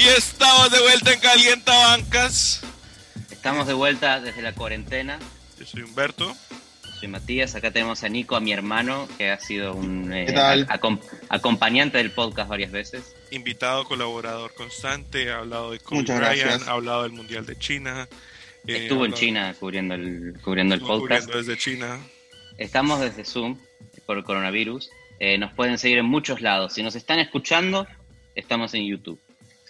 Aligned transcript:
Y 0.00 0.08
estamos 0.08 0.70
de 0.70 0.80
vuelta 0.80 1.12
en 1.12 1.20
Calienta 1.20 1.72
Bancas. 1.72 2.62
Estamos 3.30 3.66
de 3.66 3.74
vuelta 3.74 4.18
desde 4.20 4.40
la 4.40 4.54
cuarentena. 4.54 5.18
Yo 5.58 5.66
soy 5.66 5.82
Humberto. 5.82 6.34
Soy 6.98 7.08
Matías. 7.08 7.54
Acá 7.54 7.70
tenemos 7.70 8.02
a 8.02 8.08
Nico, 8.08 8.34
a 8.36 8.40
mi 8.40 8.52
hermano, 8.52 9.06
que 9.18 9.30
ha 9.30 9.38
sido 9.38 9.74
un 9.74 10.10
eh, 10.12 10.24
¿Qué 10.26 10.32
tal? 10.32 10.66
acom- 10.68 11.00
acompañante 11.28 11.98
del 11.98 12.12
podcast 12.12 12.48
varias 12.48 12.72
veces. 12.72 13.14
Invitado, 13.30 13.84
colaborador 13.84 14.54
constante. 14.54 15.30
Ha 15.30 15.38
hablado 15.40 15.70
de 15.72 15.80
Kobe 15.80 16.00
Muchas 16.00 16.18
Bryant, 16.18 16.40
gracias. 16.40 16.68
ha 16.68 16.72
hablado 16.72 17.02
del 17.02 17.12
Mundial 17.12 17.44
de 17.44 17.58
China. 17.58 18.08
eh, 18.66 18.76
Estuvo 18.78 19.04
en 19.04 19.12
China 19.12 19.54
cubriendo 19.60 19.94
el, 19.94 20.34
cubriendo 20.42 20.74
el 20.74 20.80
podcast. 20.80 21.26
cubriendo 21.26 21.36
desde 21.36 21.58
China. 21.58 21.98
Estamos 22.56 23.00
desde 23.00 23.24
Zoom 23.26 23.58
por 24.06 24.16
el 24.16 24.24
coronavirus. 24.24 24.88
Eh, 25.18 25.36
nos 25.36 25.52
pueden 25.52 25.76
seguir 25.78 25.98
en 25.98 26.06
muchos 26.06 26.40
lados. 26.40 26.72
Si 26.72 26.82
nos 26.82 26.94
están 26.94 27.18
escuchando, 27.18 27.86
estamos 28.34 28.72
en 28.72 28.86
YouTube. 28.86 29.20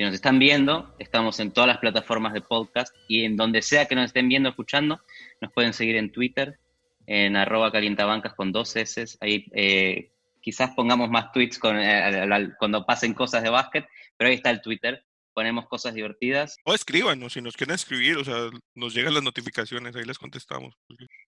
Si 0.00 0.04
nos 0.04 0.14
están 0.14 0.38
viendo, 0.38 0.94
estamos 0.98 1.40
en 1.40 1.52
todas 1.52 1.68
las 1.68 1.76
plataformas 1.76 2.32
de 2.32 2.40
podcast 2.40 2.96
y 3.06 3.24
en 3.26 3.36
donde 3.36 3.60
sea 3.60 3.84
que 3.84 3.94
nos 3.94 4.06
estén 4.06 4.30
viendo 4.30 4.48
escuchando, 4.48 4.98
nos 5.42 5.52
pueden 5.52 5.74
seguir 5.74 5.96
en 5.96 6.10
Twitter, 6.10 6.58
en 7.06 7.36
arroba 7.36 7.70
calientabancas 7.70 8.32
con 8.32 8.50
dos 8.50 8.74
S. 8.76 9.04
Ahí 9.20 9.44
eh, 9.52 10.10
quizás 10.40 10.70
pongamos 10.74 11.10
más 11.10 11.30
tweets 11.32 11.58
con, 11.58 11.76
eh, 11.78 12.50
cuando 12.58 12.86
pasen 12.86 13.12
cosas 13.12 13.42
de 13.42 13.50
básquet, 13.50 13.86
pero 14.16 14.30
ahí 14.30 14.36
está 14.36 14.48
el 14.48 14.62
Twitter. 14.62 15.04
Ponemos 15.34 15.68
cosas 15.68 15.92
divertidas. 15.92 16.56
O 16.64 16.72
escríbanos 16.72 17.34
si 17.34 17.42
nos 17.42 17.54
quieren 17.54 17.74
escribir, 17.74 18.16
o 18.16 18.24
sea, 18.24 18.48
nos 18.74 18.94
llegan 18.94 19.12
las 19.12 19.22
notificaciones, 19.22 19.94
ahí 19.94 20.04
les 20.06 20.18
contestamos. 20.18 20.78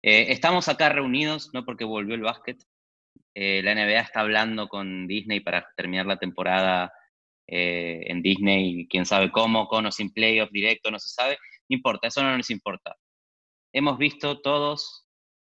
Eh, 0.01 0.27
estamos 0.29 0.69
acá 0.69 0.91
reunidos, 0.91 1.51
no 1.53 1.65
porque 1.65 1.85
volvió 1.85 2.15
el 2.15 2.23
básquet. 2.23 2.63
Eh, 3.35 3.63
la 3.65 3.75
NBA 3.75 3.99
está 3.99 4.21
hablando 4.21 4.69
con 4.69 5.09
Disney 5.09 5.41
para 5.41 5.67
terminar 5.77 6.07
la 6.07 6.21
temporada 6.21 6.93
eh, 7.51 8.05
en 8.07 8.23
Disney, 8.23 8.87
quién 8.89 9.05
sabe 9.05 9.31
cómo, 9.31 9.67
con 9.67 9.87
o 9.87 9.93
sin 9.93 10.13
playoff 10.13 10.51
directo, 10.51 10.91
no 10.91 10.99
se 10.99 11.09
sabe. 11.09 11.39
No 11.69 11.77
importa, 11.77 12.09
eso 12.09 12.23
no 12.23 12.37
nos 12.37 12.51
importa. 12.51 12.97
Hemos 13.73 13.99
visto 13.99 14.41
todos 14.41 15.07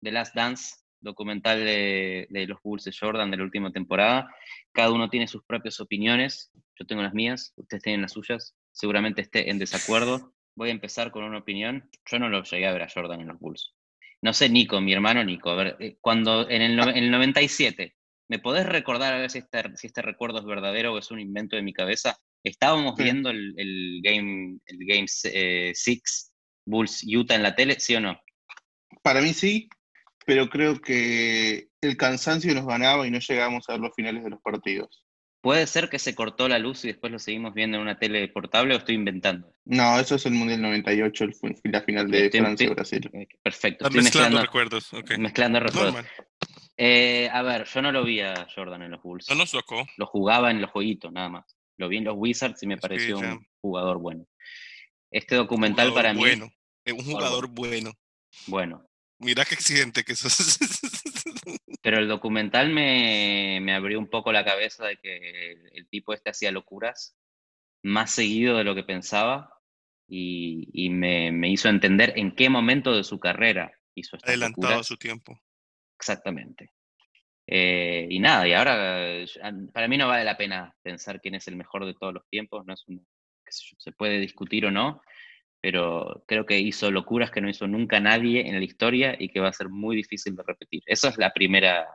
The 0.02 0.12
Last 0.12 0.36
Dance, 0.36 0.76
documental 1.00 1.64
de, 1.64 2.28
de 2.30 2.48
los 2.48 2.60
Bulls 2.62 2.84
de 2.84 2.94
Jordan 2.98 3.32
de 3.32 3.38
la 3.38 3.44
última 3.44 3.72
temporada. 3.72 4.34
Cada 4.72 4.92
uno 4.92 5.10
tiene 5.10 5.28
sus 5.28 5.44
propias 5.46 5.80
opiniones. 5.80 6.52
Yo 6.78 6.86
tengo 6.86 7.02
las 7.02 7.14
mías, 7.14 7.54
ustedes 7.56 7.84
tienen 7.84 8.02
las 8.02 8.12
suyas. 8.12 8.56
Seguramente 8.72 9.22
esté 9.22 9.50
en 9.50 9.60
desacuerdo. 9.60 10.34
Voy 10.56 10.70
a 10.70 10.74
empezar 10.74 11.12
con 11.12 11.24
una 11.24 11.40
opinión. 11.40 11.90
Yo 12.06 12.20
no 12.20 12.30
lo 12.30 12.44
llegué 12.44 12.68
a 12.68 12.74
ver 12.74 12.84
a 12.84 12.90
Jordan 12.94 13.22
en 13.22 13.28
los 13.28 13.40
Bulls. 13.40 13.74
No 14.22 14.34
sé, 14.34 14.50
Nico, 14.50 14.82
mi 14.82 14.94
hermano 14.94 15.24
Nico, 15.24 15.52
a 15.52 15.56
ver, 15.56 15.78
eh, 15.80 15.98
cuando 16.02 16.50
en 16.50 16.62
el, 16.62 16.80
en 16.80 16.98
el 16.98 17.12
97, 17.12 17.95
¿me 18.28 18.40
podés 18.40 18.66
recordar 18.66 19.14
a 19.14 19.18
ver 19.20 19.30
si 19.30 19.40
este, 19.40 19.64
si 19.78 19.88
este 19.88 20.02
recuerdo 20.02 20.40
es 20.40 20.46
verdadero 20.46 20.94
o 20.94 20.98
es 20.98 21.12
un 21.12 21.20
invento 21.20 21.56
de 21.56 21.62
mi 21.62 21.74
cabeza? 21.74 22.18
Estábamos 22.44 22.96
Sí. 22.98 23.04
viendo 23.04 23.30
el, 23.30 23.54
el 23.58 24.00
game 24.04 24.60
el 24.66 24.78
game 24.86 25.08
6 25.08 26.32
Bulls 26.66 27.04
Utah 27.08 27.36
en 27.36 27.44
la 27.44 27.56
tele, 27.56 27.80
¿sí 27.80 27.96
o 27.96 28.00
no? 28.00 28.20
Para 29.04 29.22
mí 29.22 29.34
sí, 29.34 29.70
pero 30.26 30.50
creo 30.50 30.80
que 30.82 31.68
el 31.82 31.98
cansancio 31.98 32.54
nos 32.56 32.66
ganaba 32.66 33.06
y 33.08 33.12
no 33.12 33.20
llegábamos 33.20 33.70
a 33.70 33.74
ver 33.74 33.82
los 33.82 33.96
finales 33.96 34.24
de 34.24 34.30
los 34.32 34.42
partidos. 34.42 35.04
¿Puede 35.42 35.68
ser 35.68 35.90
que 35.90 36.00
se 36.00 36.16
cortó 36.16 36.48
la 36.48 36.58
luz 36.58 36.84
y 36.86 36.88
después 36.88 37.12
lo 37.14 37.20
seguimos 37.20 37.54
viendo 37.54 37.78
en 37.78 37.84
una 37.84 38.00
tele 38.00 38.28
portable 38.30 38.74
o 38.74 38.78
estoy 38.80 38.96
inventando? 38.96 39.52
No, 39.66 40.00
eso 40.00 40.16
es 40.16 40.26
el 40.26 40.34
Mundial 40.34 40.60
98, 40.64 41.24
el, 41.26 41.36
la 41.66 41.82
final 41.84 42.10
de 42.10 42.26
Estoy- 42.26 42.40
Francia-Brasil. 42.40 43.10
Eh, 43.14 43.28
Perfecto, 43.44 43.86
estoy 43.86 44.02
mezclando 44.02 44.40
mezclando, 44.40 44.42
recuerdos, 44.42 44.92
mezclando 45.20 45.60
recuerdos. 45.60 45.94
Normal. 45.94 46.12
Eh, 46.78 47.30
a 47.32 47.42
ver, 47.42 47.66
yo 47.66 47.82
no 47.82 47.92
lo 47.92 48.04
vi 48.04 48.22
a 48.22 48.48
Jordan 48.54 48.82
en 48.82 48.92
los 48.92 49.02
Bulls. 49.02 49.30
No 49.30 49.36
nos 49.36 49.52
tocó. 49.52 49.86
Lo 49.98 50.06
jugaba 50.06 50.52
en 50.52 50.62
los 50.62 50.72
jueguitos, 50.72 51.12
nada 51.12 51.30
más. 51.30 51.56
Lo 51.78 51.88
vi 51.88 51.98
en 51.98 52.04
los 52.06 52.16
Wizards 52.18 52.62
y 52.64 52.68
me 52.68 52.78
pareció 52.78 53.22
ya. 53.22 53.34
un 53.34 53.48
jugador 53.62 54.00
bueno. 54.00 54.26
Este 55.12 55.36
documental 55.36 55.94
para 55.94 56.14
mí, 56.14 56.20
bueno. 56.20 56.50
Un 56.88 57.06
jugador 57.06 57.48
bueno. 57.50 57.94
bueno. 58.48 58.86
Mira 59.20 59.46
qué 59.46 59.56
exigente 59.56 60.04
que 60.04 60.16
sos. 60.16 60.60
Pero 61.82 62.00
el 62.00 62.08
documental 62.08 62.72
me, 62.72 63.60
me 63.62 63.74
abrió 63.74 64.00
un 64.00 64.10
poco 64.10 64.32
la 64.32 64.44
cabeza 64.44 64.86
de 64.86 64.98
que 64.98 65.52
el, 65.52 65.70
el 65.74 65.88
tipo 65.88 66.14
este 66.14 66.32
hacía 66.32 66.52
locuras 66.52 67.16
más 67.84 68.12
seguido 68.12 68.58
de 68.58 68.64
lo 68.64 68.76
que 68.76 68.84
pensaba 68.84 69.52
y, 70.08 70.68
y 70.74 70.90
me, 70.90 71.32
me 71.32 71.50
hizo 71.50 71.70
entender 71.70 72.14
en 72.18 72.36
qué 72.36 72.50
momento 72.50 72.96
de 72.96 73.04
su 73.04 73.20
carrera 73.20 73.72
hizo 73.94 74.16
estas 74.18 74.30
Adelantado 74.30 74.68
a 74.68 74.70
locuras. 74.72 74.88
su 74.88 74.98
tiempo. 74.98 75.40
Exactamente. 75.98 76.72
Eh, 77.48 78.08
y 78.10 78.20
nada, 78.20 78.48
y 78.48 78.54
ahora 78.54 79.08
eh, 79.08 79.26
ya- 79.28 79.54
para 79.72 79.88
mí 79.88 79.98
no 79.98 80.08
vale 80.08 80.24
la 80.24 80.36
pena 80.38 80.76
pensar 80.82 81.22
quién 81.22 81.36
es 81.36 81.48
el 81.48 81.56
mejor 81.56 81.86
de 81.86 81.94
todos 81.94 82.14
los 82.14 82.28
tiempos, 82.28 82.66
no 82.66 82.74
es 82.74 82.84
sé 82.88 83.66
yo, 83.70 83.76
se 83.78 83.92
puede 83.92 84.20
discutir 84.20 84.66
o 84.66 84.72
no, 84.72 85.02
pero 85.62 86.24
creo 86.28 86.46
que 86.46 86.60
hizo 86.60 86.90
locuras 86.92 87.32
que 87.32 87.42
no 87.42 87.50
hizo 87.50 87.68
nunca 87.68 88.00
nadie 88.00 88.48
en 88.48 88.58
la 88.58 88.66
historia 88.66 89.16
y 89.18 89.30
que 89.30 89.40
va 89.40 89.50
a 89.50 89.54
ser 89.54 89.70
muy 89.70 89.96
difícil 89.96 90.36
de 90.36 90.44
repetir. 90.46 90.82
Esa 90.86 91.10
es 91.10 91.18
la 91.18 91.32
primera 91.32 91.88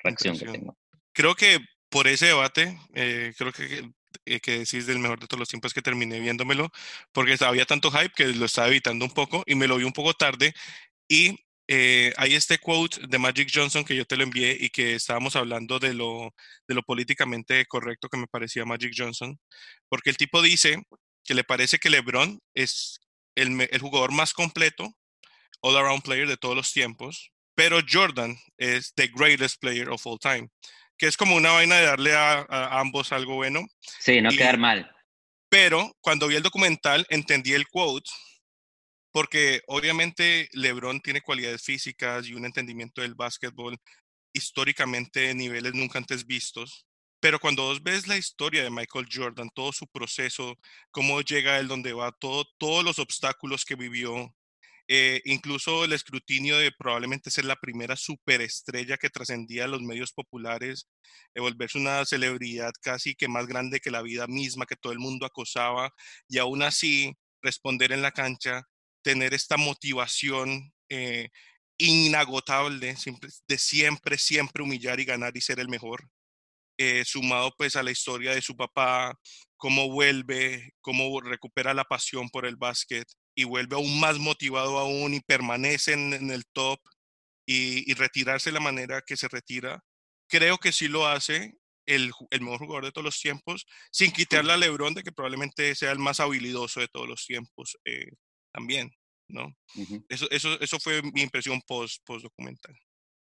reacción 0.00 0.36
que 0.38 0.46
tengo. 0.46 0.76
Creo 1.12 1.34
que 1.34 1.58
por 1.88 2.06
ese 2.06 2.26
debate, 2.26 2.78
eh, 2.94 3.32
creo 3.36 3.52
que, 3.52 3.90
eh, 4.26 4.40
que 4.40 4.58
decís 4.58 4.86
del 4.86 4.98
mejor 4.98 5.20
de 5.20 5.26
todos 5.26 5.40
los 5.40 5.48
tiempos 5.48 5.72
que 5.72 5.82
terminé 5.82 6.20
viéndomelo, 6.20 6.70
porque 7.12 7.36
había 7.40 7.64
tanto 7.64 7.90
hype 7.90 8.12
que 8.14 8.26
lo 8.28 8.44
estaba 8.44 8.68
evitando 8.68 9.04
un 9.04 9.12
poco 9.12 9.42
y 9.46 9.54
me 9.54 9.66
lo 9.66 9.76
vi 9.76 9.84
un 9.84 9.92
poco 9.92 10.12
tarde. 10.14 10.52
Y 11.08 11.36
eh, 11.70 12.12
hay 12.16 12.34
este 12.34 12.58
quote 12.58 12.98
de 13.06 13.18
Magic 13.18 13.50
Johnson 13.52 13.84
que 13.84 13.94
yo 13.94 14.06
te 14.06 14.16
lo 14.16 14.22
envié 14.24 14.56
y 14.58 14.70
que 14.70 14.94
estábamos 14.94 15.36
hablando 15.36 15.78
de 15.78 15.92
lo, 15.92 16.34
de 16.66 16.74
lo 16.74 16.82
políticamente 16.82 17.64
correcto 17.66 18.08
que 18.08 18.16
me 18.16 18.26
parecía 18.26 18.64
Magic 18.64 18.94
Johnson, 18.96 19.38
porque 19.90 20.08
el 20.10 20.16
tipo 20.16 20.40
dice 20.40 20.82
que 21.24 21.34
le 21.34 21.44
parece 21.44 21.78
que 21.78 21.90
LeBron 21.90 22.40
es 22.54 23.00
el, 23.36 23.68
jugador 23.80 24.12
más 24.12 24.32
completo, 24.32 24.94
all-around 25.60 26.02
player 26.02 26.26
de 26.26 26.38
todos 26.38 26.56
los 26.56 26.72
tiempos, 26.72 27.32
pero 27.54 27.80
Jordan 27.86 28.38
es 28.56 28.94
the 28.94 29.08
greatest 29.14 29.60
player 29.60 29.90
of 29.90 30.06
all 30.06 30.18
time, 30.18 30.48
que 30.96 31.06
es 31.06 31.16
como 31.18 31.36
una 31.36 31.50
vaina 31.52 31.76
de 31.76 31.84
darle 31.84 32.14
a, 32.16 32.46
a 32.48 32.80
ambos 32.80 33.12
algo 33.12 33.34
bueno, 33.34 33.66
Sí, 34.00 34.22
no 34.22 34.32
Y- 34.32 34.36
quedar 34.38 34.56
mal. 34.58 34.90
pero 35.50 35.92
cuando 36.00 36.28
vi 36.28 36.36
el 36.36 36.42
documental 36.42 37.06
entendí 37.10 37.52
el 37.52 37.68
quote, 37.68 38.08
porque 39.12 39.62
obviamente 39.66 40.48
LeBron 40.52 41.00
tiene 41.00 41.22
cualidades 41.22 41.62
físicas 41.62 42.26
y 42.26 42.34
un 42.34 42.44
entendimiento 42.44 43.02
del 43.02 43.14
básquetbol 43.14 43.78
históricamente 44.32 45.20
de 45.20 45.34
niveles 45.34 45.74
nunca 45.74 45.98
antes 45.98 46.26
vistos. 46.26 46.86
Pero 47.20 47.40
cuando 47.40 47.64
vos 47.64 47.82
ves 47.82 48.06
la 48.06 48.16
historia 48.16 48.62
de 48.62 48.70
Michael 48.70 49.08
Jordan, 49.12 49.50
todo 49.54 49.72
su 49.72 49.86
proceso, 49.88 50.56
cómo 50.90 51.20
llega 51.22 51.58
él 51.58 51.66
donde 51.68 51.92
va, 51.92 52.12
todo, 52.12 52.44
todos 52.58 52.84
los 52.84 52.98
obstáculos 53.00 53.64
que 53.64 53.74
vivió, 53.74 54.32
eh, 54.90 55.20
incluso 55.26 55.84
el 55.84 55.92
escrutinio 55.92 56.56
de 56.56 56.72
probablemente 56.72 57.30
ser 57.30 57.44
la 57.44 57.56
primera 57.56 57.96
superestrella 57.96 58.96
que 58.96 59.10
trascendía 59.10 59.66
los 59.66 59.82
medios 59.82 60.12
populares, 60.12 60.88
de 61.34 61.40
volverse 61.42 61.78
una 61.78 62.04
celebridad 62.06 62.72
casi 62.80 63.14
que 63.14 63.28
más 63.28 63.46
grande 63.46 63.80
que 63.80 63.90
la 63.90 64.02
vida 64.02 64.26
misma, 64.26 64.64
que 64.66 64.76
todo 64.76 64.92
el 64.92 64.98
mundo 64.98 65.26
acosaba, 65.26 65.92
y 66.28 66.38
aún 66.38 66.62
así 66.62 67.14
responder 67.42 67.92
en 67.92 68.02
la 68.02 68.12
cancha, 68.12 68.62
tener 69.02 69.34
esta 69.34 69.56
motivación 69.56 70.72
eh, 70.90 71.28
inagotable 71.78 72.96
siempre- 72.96 73.30
de 73.48 73.58
siempre, 73.58 74.18
siempre 74.18 74.62
humillar 74.62 75.00
y 75.00 75.04
ganar 75.04 75.36
y 75.36 75.40
ser 75.40 75.60
el 75.60 75.68
mejor. 75.68 76.08
eh, 76.78 77.04
sumado 77.04 77.52
pues 77.58 77.76
a 77.76 77.82
la 77.82 77.90
historia 77.90 78.32
de 78.34 78.42
su 78.42 78.56
papá, 78.56 79.14
cómo 79.56 79.90
vuelve, 79.90 80.72
cómo 80.80 81.20
recupera 81.20 81.74
la 81.74 81.84
pasión 81.84 82.28
por 82.30 82.46
el 82.46 82.56
básquet 82.56 83.06
y 83.34 83.44
vuelve 83.44 83.76
aún 83.76 83.98
más 84.00 84.18
motivado 84.18 84.78
aún 84.78 85.14
y 85.14 85.20
permanece 85.20 85.92
en, 85.94 86.14
en 86.14 86.30
el 86.30 86.44
top 86.52 86.80
y, 87.46 87.90
y 87.90 87.94
retirarse 87.94 88.50
de 88.50 88.54
la 88.54 88.60
manera 88.60 89.02
que 89.06 89.16
se 89.16 89.28
retira. 89.28 89.80
Creo 90.28 90.58
que 90.58 90.72
sí 90.72 90.88
lo 90.88 91.06
hace 91.06 91.54
el, 91.86 92.12
el 92.30 92.40
mejor 92.42 92.58
jugador 92.60 92.84
de 92.86 92.92
todos 92.92 93.04
los 93.06 93.20
tiempos, 93.20 93.66
sin 93.90 94.12
quitarle 94.12 94.52
a 94.52 94.56
LeBron 94.56 94.94
de 94.94 95.02
que 95.02 95.12
probablemente 95.12 95.74
sea 95.74 95.92
el 95.92 95.98
más 95.98 96.20
habilidoso 96.20 96.80
de 96.80 96.88
todos 96.88 97.08
los 97.08 97.24
tiempos 97.26 97.76
eh, 97.84 98.10
también, 98.52 98.92
¿no? 99.28 99.54
Eso, 100.08 100.30
eso, 100.30 100.60
eso 100.60 100.78
fue 100.78 101.02
mi 101.02 101.22
impresión 101.22 101.60
post, 101.66 102.02
post 102.04 102.24
documental. 102.24 102.74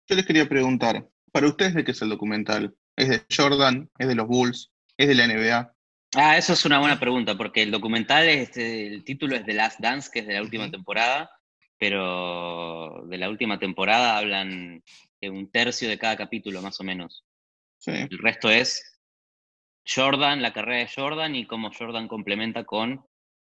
Yo 0.07 0.15
les 0.15 0.25
quería 0.25 0.47
preguntar, 0.47 1.07
¿para 1.31 1.47
ustedes 1.47 1.73
de 1.73 1.83
qué 1.83 1.91
es 1.91 2.01
el 2.01 2.09
documental? 2.09 2.75
¿Es 2.95 3.09
de 3.09 3.25
Jordan? 3.35 3.89
¿Es 3.99 4.07
de 4.07 4.15
los 4.15 4.27
Bulls? 4.27 4.71
¿Es 4.97 5.07
de 5.07 5.15
la 5.15 5.27
NBA? 5.27 5.73
Ah, 6.15 6.37
eso 6.37 6.53
es 6.53 6.65
una 6.65 6.79
buena 6.79 6.99
pregunta, 6.99 7.35
porque 7.35 7.61
el 7.61 7.71
documental, 7.71 8.27
es, 8.29 8.55
eh, 8.57 8.87
el 8.87 9.03
título 9.03 9.35
es 9.35 9.45
The 9.45 9.53
Last 9.53 9.79
Dance, 9.79 10.09
que 10.11 10.19
es 10.19 10.27
de 10.27 10.35
la 10.35 10.41
última 10.41 10.71
temporada, 10.71 11.29
pero 11.77 13.05
de 13.07 13.17
la 13.17 13.29
última 13.29 13.59
temporada 13.59 14.17
hablan 14.17 14.83
de 15.19 15.29
un 15.29 15.51
tercio 15.51 15.89
de 15.89 15.99
cada 15.99 16.15
capítulo, 16.15 16.61
más 16.61 16.79
o 16.79 16.83
menos. 16.83 17.25
Sí. 17.79 17.91
El 17.91 18.17
resto 18.17 18.49
es 18.49 18.99
Jordan, 19.85 20.41
la 20.41 20.53
carrera 20.53 20.79
de 20.79 20.91
Jordan 20.93 21.35
y 21.35 21.45
cómo 21.45 21.71
Jordan 21.71 22.07
complementa 22.07 22.63
con 22.63 23.05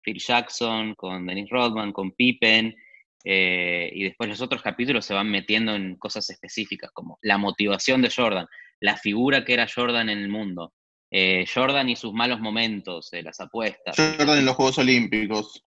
Phil 0.03 0.19
Jackson, 0.19 0.93
con 0.95 1.25
Dennis 1.25 1.49
Rodman, 1.49 1.91
con 1.91 2.11
Pippen, 2.11 2.75
eh, 3.23 3.89
y 3.93 4.03
después 4.03 4.29
los 4.29 4.41
otros 4.41 4.61
capítulos 4.61 5.05
se 5.05 5.13
van 5.13 5.31
metiendo 5.31 5.73
en 5.73 5.95
cosas 5.95 6.29
específicas, 6.29 6.91
como 6.93 7.17
la 7.21 7.37
motivación 7.37 8.01
de 8.01 8.11
Jordan, 8.15 8.47
la 8.81 8.97
figura 8.97 9.45
que 9.45 9.53
era 9.53 9.67
Jordan 9.73 10.09
en 10.09 10.19
el 10.19 10.29
mundo, 10.29 10.73
Eh, 11.15 11.45
Jordan 11.45 11.89
y 11.89 11.95
sus 11.95 12.11
malos 12.11 12.39
momentos, 12.39 13.11
de 13.11 13.21
las 13.21 13.39
apuestas. 13.39 13.95
Jordan 13.95 14.39
en 14.39 14.45
los 14.45 14.55
Juegos 14.55 14.79
Olímpicos. 14.79 15.63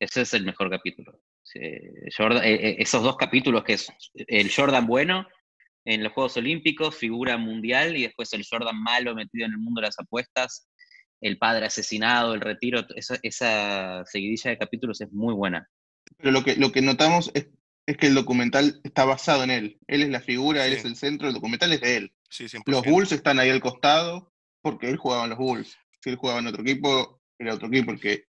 Ese 0.00 0.22
es 0.22 0.32
el 0.32 0.44
mejor 0.44 0.70
capítulo. 0.70 1.20
Jordan, 2.16 2.42
esos 2.42 3.02
dos 3.02 3.16
capítulos 3.16 3.62
que 3.62 3.74
es 3.74 3.92
el 4.14 4.50
Jordan 4.50 4.86
bueno 4.86 5.26
en 5.84 6.02
los 6.02 6.12
Juegos 6.14 6.38
Olímpicos, 6.38 6.96
figura 6.96 7.36
mundial, 7.36 7.94
y 7.94 8.04
después 8.04 8.32
el 8.32 8.44
Jordan 8.50 8.82
malo 8.82 9.14
metido 9.14 9.44
en 9.44 9.52
el 9.52 9.58
mundo 9.58 9.82
de 9.82 9.88
las 9.88 9.98
apuestas, 9.98 10.66
el 11.20 11.38
padre 11.38 11.66
asesinado, 11.66 12.34
el 12.34 12.40
retiro, 12.40 12.86
esa, 12.94 13.18
esa 13.22 14.04
seguidilla 14.06 14.50
de 14.50 14.58
capítulos 14.58 15.00
es 15.00 15.12
muy 15.12 15.34
buena. 15.34 15.68
Pero 16.18 16.30
lo 16.30 16.44
que, 16.44 16.56
lo 16.56 16.72
que 16.72 16.82
notamos 16.82 17.30
es, 17.34 17.48
que 17.98 18.06
el 18.08 18.14
documental 18.14 18.80
está 18.82 19.04
basado 19.04 19.44
en 19.44 19.50
él. 19.50 19.78
Él 19.86 20.02
es 20.02 20.08
la 20.08 20.20
figura, 20.20 20.66
él 20.66 20.72
es 20.72 20.84
el 20.84 20.96
centro, 20.96 21.28
el 21.28 21.34
documental 21.34 21.72
es 21.72 21.80
de 21.80 21.96
él. 21.96 22.12
los 22.66 22.84
Bulls 22.84 23.12
están 23.12 23.38
ahí 23.38 23.50
al 23.50 23.60
costado 23.60 24.32
porque 24.60 24.88
él 24.88 24.96
jugaba 24.96 25.24
en 25.24 25.30
los 25.30 25.38
Bulls. 25.38 25.78
Si 26.00 26.10
él 26.10 26.16
jugaba 26.16 26.40
en 26.40 26.48
otro 26.48 26.62
equipo, 26.62 27.20
era 27.38 27.54
otro 27.54 27.68
equipo 27.68 27.92
el 27.92 28.00
que, 28.00 28.24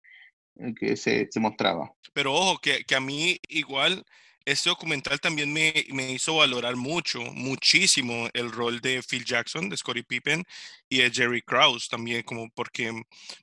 el 0.58 0.76
que 0.76 0.98
se, 0.98 1.28
se 1.32 1.40
mostraba. 1.40 1.94
Pero 2.14 2.34
ojo, 2.34 2.58
que, 2.60 2.84
que 2.84 2.96
a 2.96 3.00
mí 3.00 3.38
igual 3.48 4.04
este 4.46 4.70
documental 4.70 5.20
también 5.20 5.52
me, 5.52 6.12
hizo 6.12 6.36
valorar 6.36 6.76
mucho, 6.76 7.20
muchísimo 7.34 8.30
el 8.34 8.52
rol 8.52 8.80
de 8.80 9.02
Phil 9.02 9.26
Jackson, 9.26 9.70
de 9.70 9.78
Scottie 9.78 10.04
Pippen 10.04 10.44
y 10.88 11.00
de 11.00 11.12
Jerry 11.12 11.42
Krause 11.42 11.90
también, 11.90 12.22
como 12.24 12.50
porque 12.52 12.94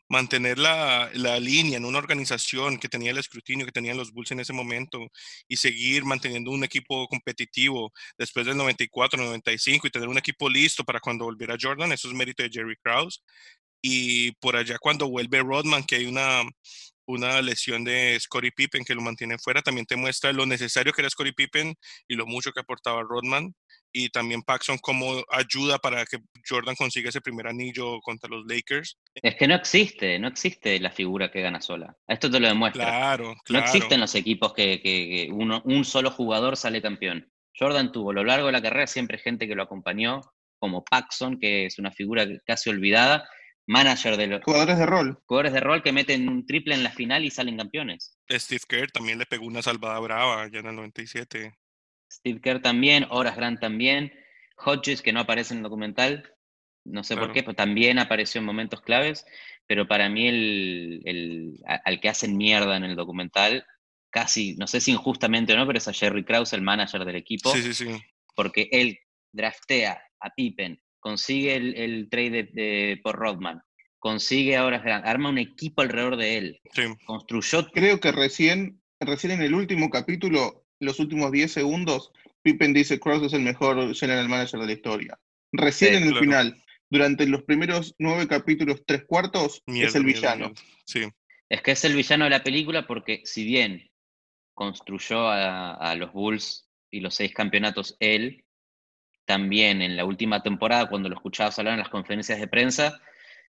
mantener 0.08 0.58
la, 0.58 1.10
línea 1.40 1.76
en 1.78 1.84
una 1.84 1.98
organización 1.98 2.78
que 2.78 2.88
tenía 2.88 3.10
el 3.10 3.18
escrutinio 3.18 3.66
que 3.66 3.72
tenían 3.72 3.96
los 3.96 4.12
Bulls 4.12 4.30
en 4.30 4.40
ese 4.40 4.52
momento 4.52 5.00
y 5.48 5.56
seguir 5.56 6.04
manteniendo 6.04 6.50
un 6.52 6.62
equipo 6.64 7.08
competitivo 7.08 7.92
después 8.16 8.46
del 8.46 8.56
94, 8.56 9.22
95 9.22 9.86
y 9.86 9.90
tener 9.90 10.08
un 10.08 10.18
equipo 10.18 10.48
listo 10.48 10.84
para 10.84 11.00
cuando 11.00 11.24
volviera 11.24 11.56
Jordan, 11.60 11.92
eso 11.92 12.08
es 12.08 12.14
mérito 12.14 12.42
de 12.42 12.50
Jerry 12.50 12.76
Krause. 12.82 13.22
Y 13.82 14.32
por 14.32 14.56
allá 14.56 14.78
cuando 14.78 15.08
vuelve 15.08 15.40
Rodman, 15.40 15.82
que 15.84 15.96
hay 15.96 16.06
una, 16.06 16.44
una 17.06 17.42
lesión 17.42 17.84
de 17.84 18.18
Scottie 18.20 18.52
Pippen 18.52 18.84
que 18.84 18.94
lo 18.94 19.02
mantiene 19.02 19.38
fuera, 19.38 19.62
también 19.62 19.86
te 19.86 19.96
muestra 19.96 20.32
lo 20.32 20.46
necesario 20.46 20.92
que 20.92 21.02
era 21.02 21.10
Scottie 21.10 21.32
Pippen 21.32 21.74
y 22.08 22.14
lo 22.14 22.26
mucho 22.26 22.52
que 22.52 22.60
aportaba 22.60 23.02
Rodman 23.02 23.54
y 23.92 24.08
también 24.08 24.42
Paxson 24.42 24.78
como 24.78 25.22
ayuda 25.30 25.78
para 25.78 26.04
que 26.06 26.18
Jordan 26.48 26.74
consiga 26.74 27.10
ese 27.10 27.20
primer 27.20 27.46
anillo 27.46 28.00
contra 28.00 28.30
los 28.30 28.44
Lakers. 28.46 28.98
Es 29.14 29.36
que 29.36 29.46
no 29.46 29.54
existe, 29.54 30.18
no 30.18 30.28
existe 30.28 30.80
la 30.80 30.90
figura 30.90 31.30
que 31.30 31.42
gana 31.42 31.60
sola. 31.60 31.94
Esto 32.08 32.30
te 32.30 32.40
lo 32.40 32.48
demuestra. 32.48 32.84
Claro, 32.84 33.34
No 33.50 33.58
existen 33.58 34.00
los 34.00 34.14
equipos 34.14 34.54
que, 34.54 35.28
uno, 35.30 35.62
un 35.64 35.84
solo 35.84 36.10
jugador 36.10 36.56
sale 36.56 36.80
campeón. 36.80 37.30
Jordan 37.58 37.92
tuvo 37.92 38.10
a 38.10 38.14
lo 38.14 38.24
largo 38.24 38.46
de 38.46 38.52
la 38.52 38.62
carrera 38.62 38.86
siempre 38.86 39.18
gente 39.18 39.46
que 39.46 39.54
lo 39.54 39.62
acompañó, 39.62 40.22
como 40.58 40.84
Paxson, 40.84 41.38
que 41.38 41.66
es 41.66 41.78
una 41.78 41.92
figura 41.92 42.26
casi 42.46 42.70
olvidada, 42.70 43.28
manager 43.66 44.16
de 44.16 44.26
los 44.26 44.44
jugadores 44.44 44.78
de 44.78 44.86
rol. 44.86 45.18
Jugadores 45.26 45.52
de 45.52 45.60
rol 45.60 45.82
que 45.82 45.92
meten 45.92 46.28
un 46.28 46.46
triple 46.46 46.74
en 46.74 46.82
la 46.82 46.90
final 46.90 47.24
y 47.24 47.30
salen 47.30 47.56
campeones. 47.56 48.18
Steve 48.30 48.62
Kerr 48.66 48.90
también 48.90 49.18
le 49.18 49.26
pegó 49.26 49.46
una 49.46 49.62
salvada 49.62 49.98
brava 50.00 50.48
ya 50.48 50.60
en 50.60 50.66
el 50.66 50.76
97. 50.76 51.54
Steve 52.10 52.40
Kerr 52.40 52.60
también, 52.60 53.06
Horace 53.08 53.36
Grant 53.36 53.60
también, 53.60 54.12
Hodges 54.56 55.02
que 55.02 55.12
no 55.12 55.20
aparece 55.20 55.54
en 55.54 55.58
el 55.58 55.64
documental, 55.64 56.34
no 56.84 57.04
sé 57.04 57.16
por 57.16 57.32
qué, 57.32 57.42
pero 57.42 57.54
también 57.54 57.98
apareció 57.98 58.40
en 58.40 58.44
momentos 58.44 58.80
claves, 58.80 59.24
pero 59.66 59.86
para 59.86 60.08
mí 60.08 60.26
el, 60.28 61.60
al 61.64 62.00
que 62.00 62.08
hacen 62.08 62.36
mierda 62.36 62.76
en 62.76 62.84
el 62.84 62.96
documental, 62.96 63.64
casi, 64.10 64.56
no 64.56 64.66
sé 64.66 64.80
si 64.80 64.92
injustamente 64.92 65.52
o 65.52 65.56
no, 65.56 65.66
pero 65.66 65.78
es 65.78 65.88
a 65.88 65.92
Jerry 65.92 66.24
Krause, 66.24 66.52
el 66.52 66.62
manager 66.62 67.04
del 67.04 67.16
equipo, 67.16 67.52
sí, 67.54 67.62
sí, 67.62 67.74
sí. 67.74 68.02
porque 68.34 68.68
él 68.72 68.98
draftea 69.32 70.02
a 70.20 70.30
Pippen, 70.30 70.82
consigue 71.02 71.56
el, 71.56 72.08
trade 72.08 72.48
de, 72.52 73.00
por 73.02 73.16
Rodman, 73.16 73.60
consigue 73.98 74.56
ahora, 74.56 74.80
arma 75.04 75.30
un 75.30 75.38
equipo 75.38 75.82
alrededor 75.82 76.16
de 76.16 76.38
él, 76.38 76.60
construyó... 77.04 77.68
Creo 77.72 78.00
que 78.00 78.12
recién, 78.12 78.80
recién 79.00 79.32
en 79.32 79.42
el 79.42 79.52
último 79.52 79.90
capítulo, 79.90 80.64
los 80.78 81.00
últimos 81.00 81.32
10 81.32 81.52
segundos, 81.52 82.12
Pippen 82.42 82.72
dice 82.72 83.00
Cross 83.00 83.24
es 83.24 83.32
el 83.32 83.42
mejor 83.42 83.94
general 83.94 84.28
manager 84.28 84.60
de 84.60 84.66
la 84.66 84.72
historia. 84.72 85.18
Recién 85.50 85.96
en 85.96 86.04
el 86.04 86.18
final, 86.18 86.62
durante 86.88 87.26
los 87.26 87.42
primeros 87.42 87.94
nueve 87.98 88.26
capítulos, 88.28 88.82
tres 88.86 89.04
cuartos, 89.04 89.62
es 89.66 89.94
el 89.94 90.04
villano. 90.04 90.52
sí. 90.86 91.08
Es 91.48 91.60
que 91.60 91.72
es 91.72 91.84
el 91.84 91.94
villano 91.94 92.24
de 92.24 92.30
la 92.30 92.42
película 92.42 92.86
porque 92.86 93.20
si 93.24 93.44
bien 93.44 93.90
construyó 94.54 95.28
a, 95.28 95.74
a 95.74 95.94
los 95.96 96.10
Bulls 96.12 96.66
y 96.90 97.00
los 97.00 97.14
seis 97.14 97.34
campeonatos 97.34 97.94
él, 98.00 98.42
también 99.24 99.82
en 99.82 99.96
la 99.96 100.04
última 100.04 100.42
temporada, 100.42 100.88
cuando 100.88 101.08
lo 101.08 101.14
escuchabas 101.14 101.58
hablar 101.58 101.74
en 101.74 101.80
las 101.80 101.88
conferencias 101.88 102.38
de 102.40 102.48
prensa, 102.48 103.00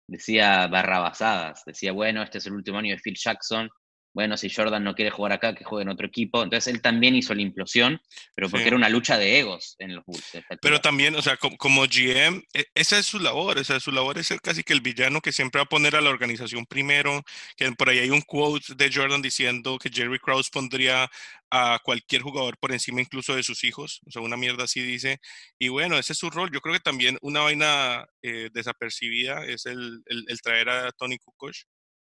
decía 0.08 0.68
barrabasadas, 0.68 1.64
decía, 1.66 1.92
bueno, 1.92 2.22
este 2.22 2.38
es 2.38 2.46
el 2.48 2.54
último 2.54 2.78
año 2.80 2.92
de 2.96 3.02
Phil 3.02 3.16
Jackson, 3.16 3.70
bueno, 4.14 4.38
si 4.38 4.50
Jordan 4.50 4.84
no 4.84 4.94
quiere 4.94 5.10
jugar 5.10 5.32
acá, 5.34 5.56
que 5.56 5.64
juegue 5.64 5.84
en 5.84 5.90
otro 5.90 6.06
equipo. 6.06 6.44
Entonces 6.44 6.72
él 6.72 6.82
también 6.82 7.16
hizo 7.16 7.34
la 7.34 7.42
implosión, 7.42 8.00
pero 8.36 8.48
porque 8.48 8.68
era 8.68 8.76
una 8.76 8.90
lucha 8.90 9.18
de 9.18 9.40
egos 9.40 9.76
en 9.80 9.96
los 9.96 10.06
Bulls. 10.06 10.24
Pero 10.62 10.80
también, 10.80 11.16
o 11.16 11.22
sea, 11.22 11.38
como, 11.38 11.84
GM, 11.84 12.44
e, 12.54 12.66
esa 12.76 13.00
es 13.00 13.08
su 13.08 13.20
labor, 13.20 13.58
esa 13.58 13.76
es 13.76 13.84
su 13.84 13.92
labor 13.92 14.20
es 14.20 14.28
ser 14.28 14.40
casi 14.40 14.64
que 14.64 14.74
el 14.74 14.82
villano 14.82 15.20
que 15.20 15.32
siempre 15.32 15.60
va 15.60 15.64
a 15.64 15.70
poner 15.70 15.96
a 15.96 16.02
la 16.02 16.12
organización 16.12 16.66
primero, 16.68 17.24
que 17.58 17.72
por 17.72 17.90
ahí 17.90 18.00
hay 18.00 18.12
un 18.12 18.22
quote 18.22 18.76
de 18.76 18.92
Jordan 18.94 19.22
diciendo 19.22 19.80
que 19.80 19.90
Jerry 19.90 20.20
Krause 20.20 20.52
pondría 20.52 21.10
a 21.56 21.80
cualquier 21.84 22.24
jugador 22.24 22.58
por 22.58 22.72
encima 22.72 23.00
incluso 23.00 23.36
de 23.36 23.44
sus 23.44 23.64
hijos, 23.64 24.02
o 24.08 24.12
sea, 24.12 24.24
una 24.24 24.38
mierda 24.38 24.64
así 24.64 24.82
dice. 24.82 25.20
Y 25.60 25.68
bueno, 25.68 26.00
ese 26.00 26.14
es 26.14 26.20
su 26.20 26.32
rol. 26.32 26.50
Yo 26.52 26.62
creo 26.62 26.74
que 26.74 26.80
también 26.80 27.20
una 27.22 27.42
vaina 27.42 28.08
eh, 28.24 28.50
desapercibida 28.52 29.46
es 29.46 29.68
el, 29.68 30.02
el, 30.08 30.42
traer 30.42 30.70
a 30.70 30.92
Tony 30.94 31.20
Kukoc 31.20 31.54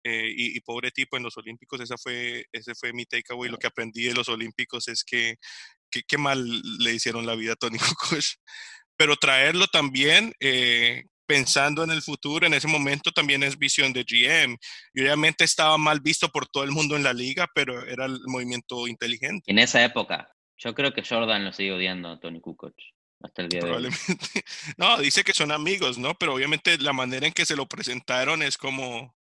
eh, 0.05 0.33
y, 0.37 0.61
pobre 0.61 0.93
tipo 0.93 1.17
en 1.17 1.25
los 1.25 1.37
Olímpicos, 1.37 1.81
esa 1.81 1.97
fue, 1.99 2.47
ese 2.53 2.77
fue 2.77 2.93
mi 2.93 3.07
takeaway. 3.07 3.51
Lo 3.51 3.59
que 3.59 3.67
aprendí 3.67 4.05
de 4.05 4.15
los 4.15 4.29
Olímpicos 4.29 4.87
es 4.87 5.03
que 5.03 5.35
qué 5.91 6.19
mal 6.19 6.63
le 6.79 6.95
hicieron 6.95 7.27
la 7.27 7.35
vida 7.35 7.55
a 7.55 7.57
Tony 7.57 7.79
Kukoc. 7.99 8.25
Pero 8.97 9.17
traerlo 9.17 9.67
también, 9.67 10.33
eh, 10.39 11.03
pensando 11.27 11.85
en 11.85 11.91
el 11.91 12.03
futuro, 12.03 12.47
en 12.47 12.55
ese 12.55 12.69
momento 12.69 13.13
también 13.13 13.43
es 13.43 13.59
visión 13.59 13.93
de 13.93 14.05
GM. 14.05 14.57
Y 14.93 15.03
obviamente 15.03 15.45
estaba 15.45 15.79
mal 15.79 16.01
visto 16.01 16.29
por 16.29 16.47
todo 16.47 16.65
el 16.65 16.71
mundo 16.71 16.97
en 16.97 17.03
la 17.03 17.13
liga, 17.13 17.49
pero 17.55 17.87
era 17.87 18.07
el 18.07 18.21
movimiento 18.27 18.87
inteligente. 18.89 19.51
En 19.51 19.59
esa 19.59 19.85
época, 19.85 20.29
yo 20.59 20.75
creo 20.75 20.93
que 20.93 21.05
Jordan 21.05 21.45
lo 21.45 21.53
sigue 21.53 21.73
odiando 21.73 22.11
a 22.11 22.21
Tony 22.21 22.41
Kukoc. 22.41 22.75
Hasta 23.23 23.43
el 23.43 23.49
día 23.49 23.61
Probablemente. 23.61 24.05
No, 24.77 24.99
dice 24.99 25.25
que 25.25 25.33
son 25.33 25.51
amigos, 25.51 25.97
¿no? 25.97 26.15
Pero 26.15 26.35
obviamente 26.35 26.77
la 26.79 26.93
manera 26.93 27.27
en 27.27 27.33
que 27.33 27.47
se 27.47 27.57
lo 27.57 27.67
presentaron 27.67 28.43
es 28.43 28.59
como, 28.59 29.15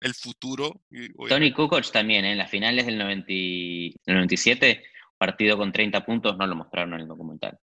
el 0.00 0.14
futuro. 0.14 0.82
Tony 1.28 1.52
Kukoc 1.52 1.90
también, 1.90 2.24
¿eh? 2.24 2.32
en 2.32 2.38
las 2.38 2.50
finales 2.50 2.86
del, 2.86 2.98
97, 2.98 4.84
partido 5.18 5.56
con 5.56 5.72
30 5.72 6.04
puntos, 6.04 6.36
no 6.36 6.46
lo 6.46 6.56
mostraron 6.56 6.94
en 6.94 7.00
el 7.00 7.08
documental. 7.08 7.58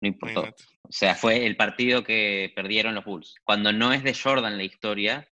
No 0.00 0.08
importó. 0.08 0.42
O 0.82 0.92
sea, 0.92 1.14
fue 1.14 1.46
el 1.46 1.56
partido 1.56 2.04
que 2.04 2.52
perdieron 2.54 2.94
los 2.94 3.04
Bulls. 3.04 3.34
Cuando 3.44 3.72
no 3.72 3.92
es 3.92 4.02
de 4.02 4.14
Jordan 4.14 4.56
la 4.56 4.64
historia, 4.64 5.28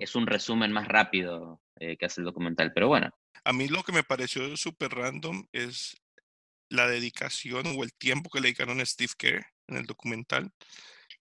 es 0.00 0.14
un 0.14 0.26
resumen 0.26 0.72
más 0.72 0.88
rápido 0.88 1.60
eh, 1.80 1.96
que 1.96 2.06
hace 2.06 2.20
el 2.20 2.26
documental. 2.26 2.72
Pero 2.72 2.88
bueno. 2.88 3.10
A 3.44 3.52
mí 3.52 3.68
lo 3.68 3.82
que 3.82 3.92
me 3.92 4.02
pareció 4.02 4.56
súper 4.56 4.90
random 4.92 5.46
es 5.52 5.96
la 6.68 6.86
dedicación 6.88 7.66
o 7.66 7.84
el 7.84 7.92
tiempo 7.94 8.30
que 8.30 8.40
le 8.40 8.48
dedicaron 8.48 8.80
a 8.80 8.86
Steve 8.86 9.12
Kerr 9.16 9.46
en 9.68 9.76
el 9.76 9.86
documental 9.86 10.52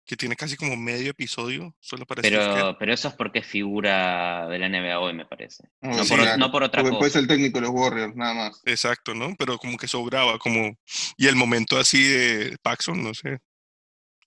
que 0.06 0.16
tiene 0.16 0.36
casi 0.36 0.56
como 0.56 0.76
medio 0.78 1.12
episodio 1.12 1.76
solo 1.80 2.06
para 2.06 2.22
pero, 2.22 2.76
pero 2.78 2.94
eso 2.94 3.08
es 3.08 3.14
porque 3.16 3.40
es 3.40 3.48
figura 3.48 4.48
de 4.48 4.60
la 4.60 4.70
NBA 4.70 5.00
hoy, 5.00 5.14
me 5.14 5.26
parece. 5.26 5.64
no, 5.82 6.06
por, 6.06 6.38
no, 6.38 6.52
por, 6.52 6.64
otra 6.64 6.84
porque 6.84 6.98
cosa. 6.98 7.20
el 7.20 7.28
técnico 7.28 7.60
de 7.60 7.64
los 7.64 7.72
Warriors, 7.72 8.16
nada 8.16 8.34
más. 8.34 8.62
Exacto, 8.66 9.16
¿no? 9.16 9.36
Pero 9.38 9.58
como 9.58 9.78
que 9.78 9.88
sobraba, 9.88 10.38
como... 10.38 10.78
Y 11.18 11.28
el 11.28 11.36
momento 11.36 11.78
así 11.78 12.04
de 12.04 12.56
Paxson, 12.62 13.04
no 13.04 13.14
sé. 13.14 13.40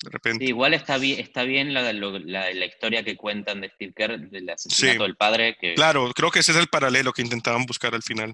De 0.00 0.10
repente. 0.10 0.44
igual 0.44 0.74
está 0.74 0.96
bien, 0.96 1.18
está 1.18 1.42
bien 1.42 1.74
la, 1.74 1.92
la, 1.92 2.66
historia 2.66 3.02
que 3.02 3.16
cuentan 3.16 3.60
de 3.60 3.68
Steve 3.70 3.92
Kerr, 3.96 4.30
del 4.30 4.48
asesinato 4.48 5.02
del 5.02 5.16
padre. 5.16 5.56
Que, 5.60 5.74
claro, 5.74 6.12
creo 6.14 6.30
que 6.30 6.38
ese 6.38 6.52
es 6.52 6.58
el 6.58 6.68
paralelo 6.68 7.12
que 7.12 7.22
intentaban 7.22 7.66
buscar 7.66 7.96
al 7.96 8.04
final. 8.04 8.32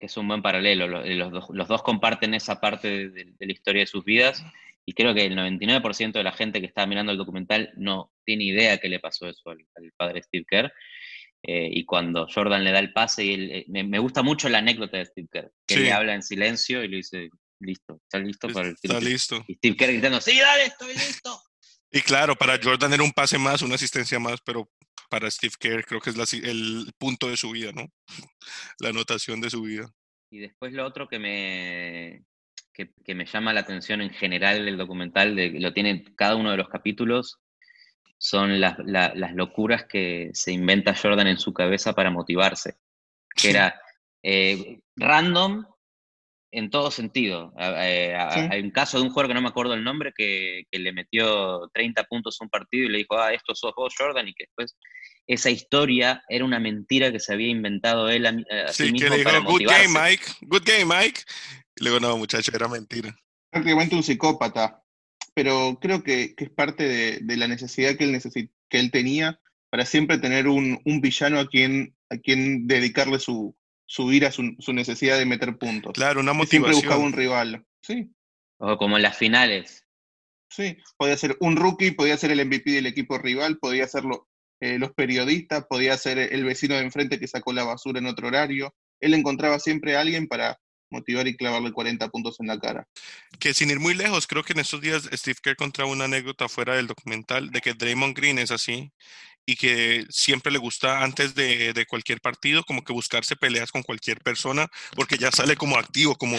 Que 0.00 0.06
es 0.06 0.16
un 0.16 0.26
buen 0.26 0.42
paralelo. 0.42 0.88
Los, 0.88 1.30
dos, 1.30 1.44
los 1.50 1.68
dos 1.68 1.82
comparten 1.84 2.34
esa 2.34 2.60
parte 2.60 3.08
de, 3.10 3.24
de 3.38 3.46
la 3.46 3.52
historia 3.52 3.82
de 3.82 3.86
sus 3.86 4.04
vidas 4.04 4.44
y 4.86 4.92
creo 4.92 5.14
que 5.14 5.24
el 5.24 5.36
99% 5.36 6.12
de 6.12 6.22
la 6.22 6.32
gente 6.32 6.60
que 6.60 6.66
está 6.66 6.86
mirando 6.86 7.12
el 7.12 7.18
documental 7.18 7.72
no 7.76 8.12
tiene 8.24 8.44
idea 8.44 8.78
qué 8.78 8.88
le 8.88 9.00
pasó 9.00 9.28
eso 9.28 9.50
al, 9.50 9.58
padre 9.96 10.22
Steve 10.22 10.44
Kerr. 10.48 10.72
Eh, 11.46 11.68
y 11.72 11.84
cuando 11.84 12.26
Jordan 12.32 12.64
le 12.64 12.72
da 12.72 12.78
el 12.78 12.92
pase, 12.92 13.24
y 13.24 13.34
eh, 13.34 13.64
me, 13.68 13.98
gusta 13.98 14.22
mucho 14.22 14.48
la 14.48 14.58
anécdota 14.58 14.96
de 14.96 15.06
Steve 15.06 15.28
Kerr, 15.30 15.52
que 15.66 15.76
le 15.76 15.92
habla 15.92 16.14
en 16.14 16.22
silencio 16.22 16.82
y 16.82 16.88
le 16.88 16.96
dice, 16.98 17.28
listo, 17.60 18.00
está 18.02 18.18
listo 18.18 18.48
para 18.48 18.68
el 18.68 18.76
Está 18.82 19.00
listo. 19.00 19.44
Y 19.46 19.54
Steve 19.54 19.76
Kerr 19.76 19.92
gritando, 19.92 20.20
sí, 20.20 20.38
dale, 20.38 20.64
estoy 20.64 20.94
listo. 20.94 21.38
Y 21.90 22.00
claro, 22.00 22.34
para 22.34 22.58
Jordan 22.62 22.92
era 22.92 23.02
un 23.02 23.12
pase 23.12 23.38
más, 23.38 23.62
una 23.62 23.74
asistencia 23.74 24.18
más, 24.18 24.40
pero 24.44 24.70
para 25.10 25.30
Steve 25.30 25.54
Kerr 25.58 25.84
creo 25.84 26.00
que 26.00 26.10
es 26.10 26.32
el 26.34 26.90
punto 26.98 27.28
de 27.28 27.36
su 27.36 27.50
vida, 27.50 27.72
¿no? 27.72 27.86
La 28.80 28.88
anotación 28.88 29.40
de 29.40 29.50
su 29.50 29.62
vida. 29.62 29.90
Y 30.30 30.38
después 30.38 30.72
lo 30.72 30.84
otro 30.84 31.08
que 31.08 31.18
me, 31.18 32.24
que, 32.74 33.14
me 33.14 33.24
llama 33.24 33.52
la 33.52 33.60
atención 33.60 34.02
en 34.02 34.10
general 34.10 34.66
el 34.66 34.76
documental, 34.76 35.36
de, 35.36 35.50
lo 35.60 35.72
tiene 35.72 36.04
cada 36.16 36.34
uno 36.34 36.50
de 36.50 36.56
los 36.56 36.68
capítulos, 36.68 37.38
son 38.18 38.60
las, 38.60 38.76
locuras 39.34 39.84
que 39.84 40.30
se 40.32 40.52
inventa 40.52 40.94
Jordan 40.94 41.28
en 41.28 41.38
su 41.38 41.54
cabeza 41.54 41.94
para 41.94 42.10
motivarse. 42.10 42.76
Que 43.34 43.50
era 43.50 43.80
eh, 44.22 44.80
random 44.96 45.64
en 46.54 46.70
todo 46.70 46.90
sentido. 46.90 47.52
Eh, 47.58 48.14
hay 48.16 48.60
un 48.60 48.70
caso 48.70 48.98
de 48.98 49.04
un 49.04 49.10
jugador 49.10 49.28
que 49.28 49.34
no 49.34 49.42
me 49.42 49.48
acuerdo 49.48 49.74
el 49.74 49.84
nombre 49.84 50.12
que, 50.16 50.64
le 50.70 50.92
metió 50.92 51.68
30 51.72 52.04
puntos 52.04 52.36
a 52.40 52.44
un 52.44 52.50
partido 52.50 52.86
y 52.86 52.90
le 52.90 52.98
dijo, 52.98 53.18
ah, 53.18 53.32
esto 53.32 53.54
sos 53.54 53.72
vos, 53.76 53.94
Jordan, 53.96 54.28
y 54.28 54.34
que 54.34 54.44
después 54.44 54.76
esa 55.26 55.50
historia 55.50 56.22
era 56.28 56.44
una 56.44 56.58
mentira 56.58 57.10
que 57.10 57.20
se 57.20 57.32
había 57.32 57.48
inventado 57.48 58.08
él 58.08 58.26
a, 58.26 58.32
sí, 58.72 58.92
que 58.92 59.08
le 59.08 59.18
dijo, 59.18 59.42
good 59.44 59.62
game, 59.66 59.88
Mike, 59.88 60.24
good 60.42 60.62
game, 60.64 60.84
Mike. 60.84 61.20
Y 61.76 61.84
luego, 61.84 62.00
no, 62.00 62.16
muchacho, 62.16 62.52
era 62.54 62.68
mentira. 62.68 63.16
Prácticamente 63.50 63.96
un 63.96 64.02
psicópata 64.02 64.84
pero 65.34 65.78
creo 65.80 66.02
que, 66.02 66.34
es 66.36 66.50
parte 66.50 67.20
de, 67.20 67.36
la 67.36 67.48
necesidad 67.48 67.96
que 67.96 68.04
él, 68.04 68.48
que 68.70 68.78
él 68.78 68.90
tenía 68.90 69.40
para 69.70 69.84
siempre 69.84 70.18
tener 70.18 70.46
un, 70.46 70.80
villano 70.84 71.40
a 71.40 71.48
quien, 71.48 71.94
a 72.08 72.16
quien 72.16 72.68
dedicarle 72.68 73.18
su, 73.18 73.56
su 73.86 74.12
ira, 74.12 74.30
su, 74.30 74.54
necesidad 74.72 75.18
de 75.18 75.26
meter 75.26 75.56
puntos. 75.56 75.92
Claro, 75.92 76.20
una 76.20 76.32
motivación. 76.32 76.62
siempre 76.64 76.74
buscaba 76.74 77.04
un 77.04 77.12
rival, 77.12 77.64
sí. 77.82 78.10
O 78.58 78.76
como 78.76 78.96
en 78.96 79.02
las 79.02 79.16
finales. 79.16 79.84
Sí, 80.48 80.76
podía 80.96 81.16
ser 81.16 81.36
un 81.40 81.56
rookie, 81.56 81.90
podía 81.90 82.16
ser 82.16 82.30
el 82.30 82.44
MVP 82.44 82.70
del 82.70 82.86
equipo 82.86 83.18
rival, 83.18 83.58
podía 83.58 83.88
ser 83.88 84.04
eh, 84.60 84.78
los 84.78 84.92
periodistas, 84.92 85.66
podía 85.68 85.96
ser 85.96 86.18
el 86.18 86.44
vecino 86.44 86.74
de 86.76 86.82
enfrente 86.82 87.18
que 87.18 87.26
sacó 87.26 87.52
la 87.52 87.64
basura 87.64 87.98
en 87.98 88.06
otro 88.06 88.28
horario. 88.28 88.74
Él 89.00 89.14
encontraba 89.14 89.58
siempre 89.58 89.96
a 89.96 90.00
alguien 90.00 90.28
para, 90.28 90.58
motivar 90.94 91.26
y 91.26 91.36
clavarle 91.36 91.72
40 91.72 92.08
puntos 92.08 92.36
en 92.40 92.46
la 92.46 92.58
cara. 92.58 92.88
Que 93.38 93.52
sin 93.52 93.70
ir 93.70 93.80
muy 93.80 93.94
lejos, 93.94 94.26
creo 94.26 94.42
que 94.42 94.54
en 94.54 94.60
estos 94.60 94.80
días 94.80 95.08
Steve 95.12 95.38
Kerr 95.42 95.56
contaba 95.56 95.90
una 95.90 96.04
anécdota 96.04 96.48
fuera 96.48 96.76
del 96.76 96.86
documental 96.86 97.50
de 97.50 97.60
que 97.60 97.74
Draymond 97.74 98.16
Green 98.16 98.38
es 98.38 98.50
así 98.50 98.92
y 99.46 99.56
que 99.56 100.06
siempre 100.08 100.52
le 100.52 100.58
gusta 100.58 101.02
antes 101.02 101.34
de, 101.34 101.84
cualquier 101.88 102.20
partido 102.20 102.62
como 102.64 102.82
que 102.82 102.92
buscarse 102.92 103.36
peleas 103.36 103.70
con 103.70 103.82
cualquier 103.82 104.20
persona 104.20 104.68
porque 104.96 105.18
ya 105.18 105.30
sale 105.30 105.56
como 105.56 105.76
activo, 105.76 106.16
como, 106.16 106.36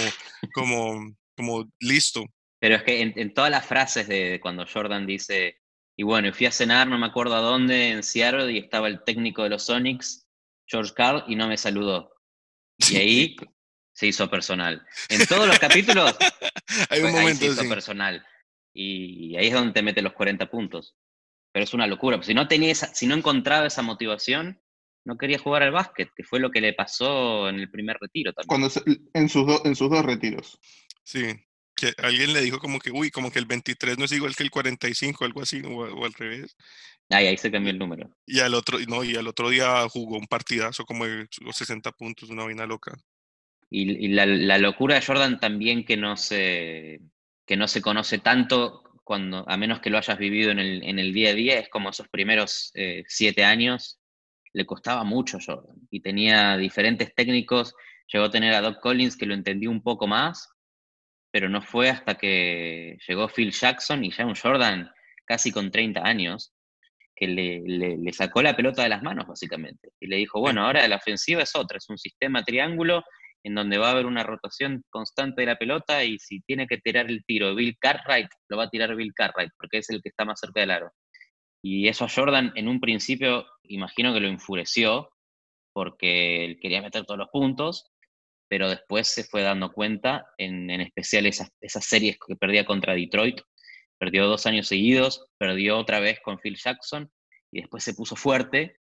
como, 0.53 1.15
como 1.35 1.69
listo. 1.79 2.25
Pero 2.59 2.75
es 2.75 2.83
que 2.83 3.01
en, 3.01 3.33
todas 3.33 3.51
las 3.51 3.65
frases 3.65 4.07
de, 4.07 4.39
cuando 4.41 4.65
Jordan 4.65 5.05
dice, 5.05 5.61
y 5.95 6.03
bueno, 6.03 6.33
fui 6.33 6.47
a 6.47 6.51
cenar, 6.51 6.87
no 6.87 6.97
me 6.97 7.05
acuerdo 7.05 7.35
a 7.35 7.41
dónde, 7.41 7.89
en 7.89 8.03
Seattle, 8.03 8.51
y 8.51 8.57
estaba 8.57 8.87
el 8.87 9.03
técnico 9.03 9.43
de 9.43 9.49
los 9.49 9.63
Sonics, 9.63 10.27
George 10.65 10.93
Carl, 10.95 11.23
y 11.27 11.35
no 11.35 11.47
me 11.47 11.57
saludó. 11.57 12.11
Y 12.91 12.97
ahí 12.97 13.35
se 13.93 14.07
hizo 14.07 14.29
personal. 14.29 14.85
En 15.07 15.25
todos 15.27 15.47
los 15.47 15.57
capítulos 15.59 16.13
Hay 16.89 17.01
un 17.01 17.11
momento, 17.13 17.45
se 17.45 17.51
hizo 17.51 17.69
personal. 17.69 18.25
Y 18.73 19.37
ahí 19.37 19.47
es 19.47 19.53
donde 19.53 19.71
te 19.71 19.81
mete 19.81 20.01
los 20.01 20.13
40 20.13 20.49
puntos. 20.49 20.95
Pero 21.55 21.63
es 21.63 21.73
una 21.73 21.87
locura. 21.87 22.21
Si 22.21 22.33
no, 22.33 22.49
tenía 22.49 22.75
si 22.75 23.07
no 23.07 23.15
encontraba 23.15 23.65
esa 23.65 23.81
motivación, 23.81 24.59
no 25.05 25.17
quería 25.17 25.39
jugar 25.39 25.63
al 25.63 25.71
básquet, 25.71 26.09
que 26.13 26.25
fue 26.25 26.41
lo 26.41 26.51
que 26.51 26.59
le 26.59 26.73
pasó 26.73 27.47
en 27.47 27.55
el 27.55 27.71
primer 27.71 27.95
retiro 27.97 28.33
también. 28.33 28.49
Cuando 28.49 28.67
en, 29.13 29.29
sus 29.29 29.61
en 29.63 29.73
sus 29.73 29.89
dos 29.89 30.03
retiros. 30.03 30.59
Sí, 31.05 31.23
que 31.73 31.93
alguien 31.99 32.33
le 32.33 32.41
dijo 32.41 32.59
como 32.59 32.77
que, 32.79 32.91
uy, 32.91 33.09
como 33.09 33.31
que 33.31 33.39
el 33.39 33.45
23 33.45 33.97
no 33.97 34.03
es 34.03 34.11
igual 34.11 34.35
que 34.35 34.43
el 34.43 34.51
45, 34.51 35.23
algo 35.23 35.41
así, 35.41 35.61
o, 35.65 36.03
al 36.03 36.11
revés. 36.11 36.57
Ahí, 37.09 37.27
ahí 37.27 37.37
se 37.37 37.49
cambió 37.49 37.71
el 37.71 37.79
número. 37.79 38.13
Y 38.25 38.41
al 38.41 38.53
otro, 38.53 38.77
no, 38.89 39.05
y 39.05 39.15
al 39.15 39.29
otro 39.29 39.49
día 39.49 39.87
jugó 39.87 40.17
un 40.17 40.27
partidazo 40.27 40.83
como 40.83 41.05
de 41.05 41.25
60 41.53 41.89
puntos, 41.93 42.29
una 42.29 42.43
vaina 42.43 42.65
loca. 42.65 42.97
Y, 43.69 44.09
la, 44.09 44.57
locura 44.57 44.95
de 44.95 45.05
Jordan 45.05 45.39
también 45.39 45.85
que 45.85 45.95
no 45.95 46.17
se, 46.17 46.99
que 47.45 47.55
no 47.55 47.69
se 47.69 47.81
conoce 47.81 48.19
tanto, 48.19 48.84
cuando, 49.05 49.45
a 49.47 49.55
menos 49.55 49.79
que 49.79 49.91
lo 49.91 49.99
hayas 49.99 50.17
vivido 50.17 50.51
en 50.51 50.59
el, 50.59 50.83
en 50.83 50.99
el 50.99 51.13
día 51.13 51.29
a 51.29 51.33
día, 51.33 51.59
es 51.59 51.69
como 51.69 51.91
esos 51.91 52.09
primeros 52.09 52.71
eh, 52.73 53.03
siete 53.07 53.45
años, 53.45 53.99
le 54.51 54.65
costaba 54.65 55.03
mucho 55.03 55.37
Jordan. 55.39 55.77
Y 55.91 56.01
tenía 56.01 56.57
diferentes 56.57 57.13
técnicos, 57.13 57.75
llegó 58.11 58.25
a 58.25 58.31
tener 58.31 58.53
a 58.53 58.61
Doc 58.61 58.81
Collins 58.81 59.15
que 59.15 59.27
lo 59.27 59.35
entendió 59.35 59.69
un 59.69 59.83
poco 59.83 60.07
más, 60.07 60.49
pero 61.31 61.49
no 61.49 61.61
fue 61.61 61.89
hasta 61.89 62.15
que 62.15 62.97
llegó 63.07 63.29
Phil 63.29 63.51
Jackson 63.51 64.03
y 64.03 64.11
ya 64.11 64.25
un 64.25 64.35
Jordan 64.35 64.89
casi 65.23 65.51
con 65.51 65.69
30 65.69 66.01
años, 66.01 66.53
que 67.15 67.27
le, 67.27 67.61
le, 67.61 67.97
le, 67.97 68.11
sacó 68.11 68.41
la 68.41 68.55
pelota 68.55 68.83
de 68.83 68.89
las 68.89 69.03
manos, 69.03 69.27
básicamente. 69.27 69.89
Y 69.99 70.07
le 70.07 70.17
dijo, 70.17 70.39
bueno, 70.39 70.65
ahora 70.65 70.87
la 70.87 70.97
ofensiva 70.97 71.43
es 71.43 71.55
otra, 71.55 71.77
es 71.77 71.89
un 71.89 71.97
sistema 71.97 72.43
triángulo 72.43 73.03
en 73.45 73.53
donde 73.53 73.77
va 73.77 73.89
a 73.89 73.91
haber 73.91 74.07
una 74.07 74.23
rotación 74.23 74.83
constante 74.89 75.41
de 75.41 75.45
la 75.45 75.55
pelota 75.55 76.03
y 76.03 76.17
si 76.17 76.41
tiene 76.41 76.65
que 76.65 76.79
tirar 76.79 77.11
el 77.11 77.23
tiro 77.25 77.53
Bill 77.53 77.77
Cartwright, 77.79 78.27
lo 78.49 78.57
va 78.57 78.63
a 78.63 78.69
tirar 78.71 78.95
Bill 78.95 79.13
Cartwright, 79.13 79.51
porque 79.59 79.77
es 79.77 79.89
el 79.91 80.01
que 80.01 80.09
está 80.09 80.25
más 80.25 80.39
cerca 80.39 80.61
del 80.61 80.71
aro. 80.71 80.91
Y 81.63 81.87
eso 81.87 82.05
a 82.05 82.09
Jordan 82.09 82.53
en 82.55 82.67
un 82.67 82.79
principio 82.79 83.45
imagino 83.61 84.15
que 84.15 84.19
lo 84.19 84.29
enfureció, 84.29 85.11
porque 85.73 86.43
él 86.43 86.59
quería 86.59 86.81
meter 86.81 87.05
todos 87.05 87.19
los 87.19 87.29
puntos, 87.29 87.91
pero 88.49 88.67
después 88.67 89.07
se 89.07 89.23
fue 89.23 89.43
dando 89.43 89.71
cuenta, 89.71 90.25
en, 90.39 90.71
especial 90.81 91.27
esas, 91.27 91.51
esas 91.61 91.85
series 91.85 92.17
que 92.17 92.35
perdía 92.35 92.65
contra 92.65 92.95
Detroit, 92.95 93.41
perdió 93.99 94.25
dos 94.25 94.47
años 94.47 94.67
seguidos, 94.67 95.27
perdió 95.37 95.77
otra 95.77 95.99
vez 95.99 96.19
con 96.21 96.39
Phil 96.39 96.57
Jackson, 96.57 97.11
y 97.51 97.61
después 97.61 97.83
se 97.83 97.93
puso 97.93 98.15
fuerte 98.15 98.79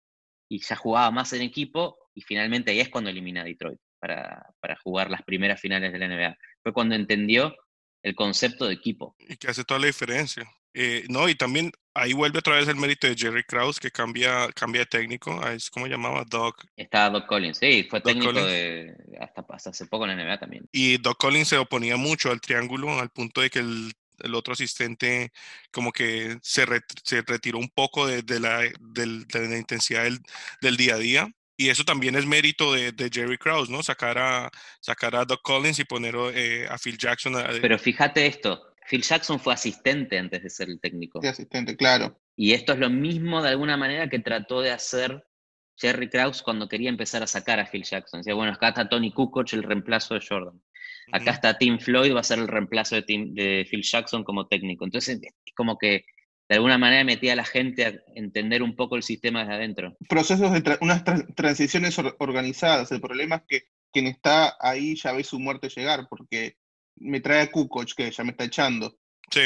y 0.50 0.60
ya 0.60 0.76
jugaba 0.76 1.12
más 1.12 1.32
en 1.32 1.44
equipo, 1.44 1.98
y 2.14 2.22
finalmente 2.24 2.72
ahí 2.72 2.82
es 2.82 2.90
cuando 2.90 3.10
elimina 3.10 3.42
a 3.42 3.46
Detroit 3.46 3.80
para, 4.00 4.54
jugar 4.84 5.10
las 5.10 5.24
primeras 5.24 5.60
finales 5.60 5.92
de 5.92 6.00
la 6.00 6.08
NBA. 6.08 6.38
Fue 6.64 6.74
cuando 6.74 6.96
entendió 6.96 7.56
el 8.04 8.16
concepto 8.16 8.66
de 8.66 8.74
equipo. 8.74 9.16
Y 9.20 9.38
que 9.38 9.50
hace 9.50 9.64
toda 9.64 9.80
la 9.80 9.88
diferencia. 9.88 10.50
Eh, 10.74 11.06
no, 11.10 11.28
y 11.28 11.36
también 11.36 11.72
ahí 11.94 12.14
vuelve 12.14 12.40
otra 12.40 12.56
vez 12.56 12.68
el 12.68 12.76
mérito 12.76 13.08
de 13.08 13.16
Jerry 13.16 13.44
Krause, 13.44 13.80
que 13.80 13.92
cambia, 13.92 14.50
cambia 14.54 14.82
de 14.82 14.86
técnico. 14.86 15.46
Es 15.48 15.70
como 15.70 15.88
llamaba 15.88 16.24
Doc. 16.26 16.64
Estaba 16.76 17.20
Doc 17.20 17.28
Collins, 17.28 17.58
sí, 17.58 17.88
fue 17.90 18.02
técnico 18.02 18.34
de, 18.34 18.96
hasta, 19.20 19.46
hace 19.70 19.86
poco 19.88 20.06
en 20.06 20.16
la 20.16 20.24
NBA 20.24 20.40
también. 20.40 20.70
Y 20.72 20.98
Doc 20.98 21.18
Collins 21.18 21.48
se 21.50 21.58
oponía 21.58 21.98
mucho 21.98 22.32
al 22.32 22.42
triángulo, 22.42 23.00
al 23.00 23.10
punto 23.10 23.42
de 23.42 23.50
que 23.50 23.60
el, 23.60 23.94
otro 24.34 24.54
asistente 24.54 25.32
como 25.72 25.94
que 25.94 26.38
se, 26.42 26.66
se 27.04 27.22
retiró 27.22 27.58
un 27.58 27.70
poco 27.70 28.06
de, 28.06 28.22
la, 28.40 28.60
de 28.60 29.26
la, 29.34 29.58
intensidad 29.58 30.04
del, 30.04 30.20
del, 30.62 30.76
día 30.76 30.96
a 30.96 30.98
día 30.98 31.32
y 31.60 31.70
eso 31.70 31.84
también 31.84 32.16
es 32.16 32.26
mérito 32.26 32.72
de, 32.72 33.10
Jerry 33.12 33.38
Krause, 33.38 33.70
¿no? 33.70 33.84
Sacar 33.84 34.18
a, 34.18 34.50
sacar 34.80 35.14
a 35.18 35.26
Doc 35.26 35.42
Collins 35.42 35.78
y 35.80 35.84
poner 35.84 36.16
eh, 36.34 36.66
a 36.70 36.78
Phil 36.78 36.98
Jackson. 36.98 37.34
Pero 37.62 37.78
fíjate 37.78 38.26
esto, 38.26 38.72
Phil 38.90 39.02
Jackson 39.02 39.42
fue 39.42 39.54
asistente 39.54 40.18
antes 40.18 40.42
de 40.42 40.50
ser 40.50 40.70
el 40.70 40.80
técnico. 40.80 41.20
Sí, 41.22 41.28
asistente, 41.28 41.76
claro. 41.76 42.18
Y 42.38 42.54
esto 42.54 42.72
es 42.72 42.80
lo 42.80 42.90
mismo 42.90 43.44
de 43.44 43.50
alguna 43.50 43.76
manera 43.76 44.08
que 44.08 44.20
trató 44.20 44.62
de 44.62 44.72
hacer 44.72 45.28
Jerry 45.76 46.10
Krause 46.10 46.44
cuando 46.44 46.70
quería 46.70 46.88
empezar 46.88 47.24
a 47.24 47.28
sacar 47.28 47.60
a 47.60 47.66
Phil 47.66 47.84
Jackson. 47.84 48.22
Decía, 48.22 48.36
bueno, 48.36 48.54
acá 48.54 48.70
está 48.70 48.88
Tony 48.88 49.12
Kukoc, 49.12 49.52
el 49.52 49.64
reemplazo 49.64 50.14
de 50.14 50.26
Jordan. 50.26 50.62
Acá 51.12 51.32
está 51.32 51.58
Tim 51.58 51.78
Floyd, 51.78 52.16
va 52.16 52.22
a 52.22 52.24
ser 52.24 52.40
el 52.40 52.48
reemplazo 52.48 52.96
de, 52.96 53.04
de 53.06 53.68
Phil 53.70 53.84
Jackson 53.84 54.24
como 54.24 54.48
técnico. 54.48 54.86
Entonces, 54.86 55.20
es 55.22 55.54
como 55.54 55.78
que 55.78 56.06
de 56.50 56.56
alguna 56.56 56.80
manera 56.80 57.04
metía 57.04 57.34
a 57.34 57.36
la 57.36 57.46
gente 57.46 57.86
a 57.86 57.94
entender 58.16 58.64
un 58.64 58.76
poco 58.76 58.96
el 58.96 59.04
sistema 59.04 59.42
desde 59.42 59.54
adentro. 59.54 59.96
Procesos 60.10 60.52
de 60.52 60.78
unas 60.82 61.04
transiciones 61.36 61.96
organizadas. 62.18 62.92
El 62.92 63.00
problema 63.00 63.36
es 63.36 63.42
que 63.48 63.68
quien 63.92 64.08
está 64.08 64.58
ahí 64.60 64.96
ya 64.96 65.14
ve 65.14 65.24
su 65.24 65.40
muerte 65.40 65.70
llegar, 65.70 66.08
porque 66.10 66.58
me 66.96 67.22
trae 67.22 67.42
a 67.42 67.52
Kukoc, 67.52 67.94
que 67.96 68.10
ya 68.10 68.24
me 68.24 68.32
está 68.32 68.46
echando. 68.46 68.98
Sí. 69.30 69.42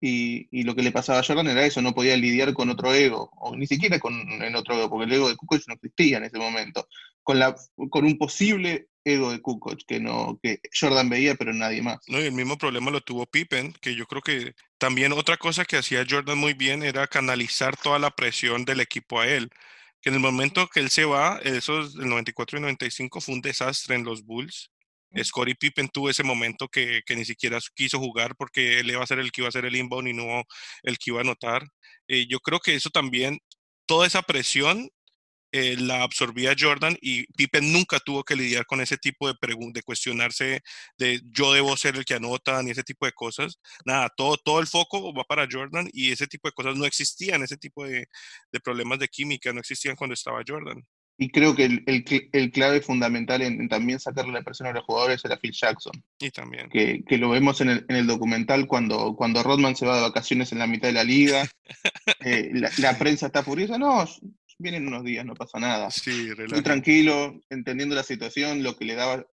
Y, 0.00 0.62
lo 0.62 0.74
que 0.74 0.82
le 0.82 0.92
pasaba 0.92 1.18
a 1.18 1.22
Jordan 1.22 1.48
era 1.48 1.66
eso, 1.66 1.82
no 1.82 1.94
podía 1.94 2.16
lidiar 2.16 2.54
con 2.54 2.70
otro 2.70 2.94
ego, 2.94 3.30
o 3.36 3.54
ni 3.54 3.66
siquiera 3.66 3.98
con 3.98 4.14
el 4.42 4.56
otro 4.56 4.74
ego, 4.74 4.88
porque 4.88 5.04
el 5.04 5.12
ego 5.12 5.28
de 5.28 5.36
Kukoc 5.36 5.62
no 5.68 5.74
existía 5.74 6.16
en 6.16 6.24
ese 6.24 6.38
momento. 6.38 6.88
Con, 7.26 7.40
la, 7.40 7.56
con 7.90 8.04
un 8.04 8.18
posible 8.18 8.86
ego 9.02 9.32
de 9.32 9.40
Kukoc 9.40 9.80
que 9.84 9.98
no 9.98 10.38
que 10.40 10.60
Jordan 10.78 11.08
veía 11.08 11.34
pero 11.34 11.52
nadie 11.52 11.82
más. 11.82 11.98
No, 12.06 12.20
y 12.20 12.24
el 12.24 12.32
mismo 12.32 12.56
problema 12.56 12.92
lo 12.92 13.00
tuvo 13.00 13.26
Pippen, 13.26 13.72
que 13.80 13.96
yo 13.96 14.06
creo 14.06 14.22
que 14.22 14.54
también 14.78 15.12
otra 15.12 15.36
cosa 15.36 15.64
que 15.64 15.76
hacía 15.76 16.06
Jordan 16.08 16.38
muy 16.38 16.54
bien 16.54 16.84
era 16.84 17.08
canalizar 17.08 17.76
toda 17.76 17.98
la 17.98 18.10
presión 18.10 18.64
del 18.64 18.80
equipo 18.80 19.20
a 19.20 19.26
él. 19.26 19.50
Que 20.00 20.10
en 20.10 20.14
el 20.14 20.20
momento 20.20 20.68
que 20.68 20.80
él 20.80 20.90
se 20.90 21.04
va, 21.04 21.40
esos 21.42 21.96
el 21.96 22.08
94 22.08 22.58
y 22.58 22.62
95 22.62 23.20
fue 23.20 23.34
un 23.34 23.40
desastre 23.40 23.96
en 23.96 24.04
los 24.04 24.24
Bulls. 24.24 24.70
Scottie 25.22 25.54
Pippen 25.54 25.88
tuvo 25.88 26.10
ese 26.10 26.22
momento 26.22 26.68
que, 26.68 27.02
que, 27.06 27.16
ni 27.16 27.24
siquiera 27.24 27.58
quiso 27.74 27.98
jugar 27.98 28.36
porque 28.36 28.80
él 28.80 28.90
iba 28.90 29.02
a 29.02 29.06
ser 29.06 29.18
el 29.18 29.32
que 29.32 29.40
iba 29.40 29.48
a 29.48 29.52
ser 29.52 29.64
el 29.64 29.74
inbound 29.76 30.08
y 30.08 30.12
no 30.12 30.44
el 30.82 30.98
que 30.98 31.10
iba 31.10 31.18
a 31.18 31.22
anotar. 31.22 31.66
Eh, 32.08 32.26
yo 32.28 32.40
creo 32.40 32.60
que 32.60 32.74
eso 32.74 32.90
también, 32.90 33.38
toda 33.86 34.06
esa 34.06 34.22
presión 34.22 34.90
eh, 35.56 35.76
la 35.78 36.02
absorbía 36.02 36.54
Jordan 36.58 36.98
y 37.00 37.24
Pippen 37.32 37.72
nunca 37.72 37.98
tuvo 38.00 38.24
que 38.24 38.36
lidiar 38.36 38.66
con 38.66 38.80
ese 38.80 38.98
tipo 38.98 39.26
de 39.26 39.34
de 39.72 39.82
cuestionarse 39.82 40.60
de 40.98 41.20
yo 41.24 41.52
debo 41.52 41.76
ser 41.76 41.96
el 41.96 42.04
que 42.04 42.14
anota 42.14 42.62
ni 42.62 42.72
ese 42.72 42.82
tipo 42.82 43.06
de 43.06 43.12
cosas. 43.12 43.58
Nada, 43.84 44.10
todo, 44.14 44.36
todo 44.36 44.60
el 44.60 44.66
foco 44.66 45.14
va 45.14 45.24
para 45.24 45.48
Jordan 45.50 45.88
y 45.92 46.12
ese 46.12 46.26
tipo 46.26 46.48
de 46.48 46.52
cosas 46.52 46.76
no 46.76 46.84
existían, 46.84 47.42
ese 47.42 47.56
tipo 47.56 47.84
de, 47.86 48.06
de 48.52 48.60
problemas 48.60 48.98
de 48.98 49.08
química 49.08 49.52
no 49.52 49.60
existían 49.60 49.96
cuando 49.96 50.14
estaba 50.14 50.42
Jordan. 50.46 50.84
Y 51.18 51.30
creo 51.30 51.54
que 51.54 51.82
el, 51.86 52.52
clave 52.52 52.82
fundamental 52.82 53.40
en, 53.40 53.68
también 53.68 53.98
sacarle 53.98 54.32
la 54.32 54.42
presión 54.42 54.68
a 54.68 54.72
los 54.72 54.84
jugadores 54.84 55.24
era 55.24 55.38
Phil 55.38 55.52
Jackson. 55.52 55.92
Y 56.18 56.30
también. 56.30 56.68
Que, 56.68 57.02
lo 57.16 57.30
vemos 57.30 57.62
en 57.62 57.84
el, 57.88 58.06
documental 58.06 58.66
cuando, 58.66 59.14
cuando 59.16 59.42
Rodman 59.42 59.76
se 59.76 59.86
va 59.86 59.96
de 59.96 60.02
vacaciones 60.02 60.52
en 60.52 60.58
la 60.58 60.66
mitad 60.66 60.88
de 60.88 60.94
la 60.94 61.04
liga. 61.04 61.46
Eh, 62.24 62.50
la, 62.78 62.98
prensa 62.98 63.26
está 63.26 63.42
furiosa. 63.42 63.78
No, 63.78 64.04
vienen 64.58 64.86
unos 64.88 65.04
días, 65.04 65.24
no 65.24 65.34
pasa 65.34 65.58
nada. 65.58 65.90
Sí, 65.90 66.30
Muy 66.50 66.62
tranquilo, 66.62 67.40
entendiendo 67.50 67.94
la 67.94 68.02
situación, 68.02 68.62
lo 68.62 68.76
que 68.76 68.84
le 68.84 68.94
daba 68.94 69.26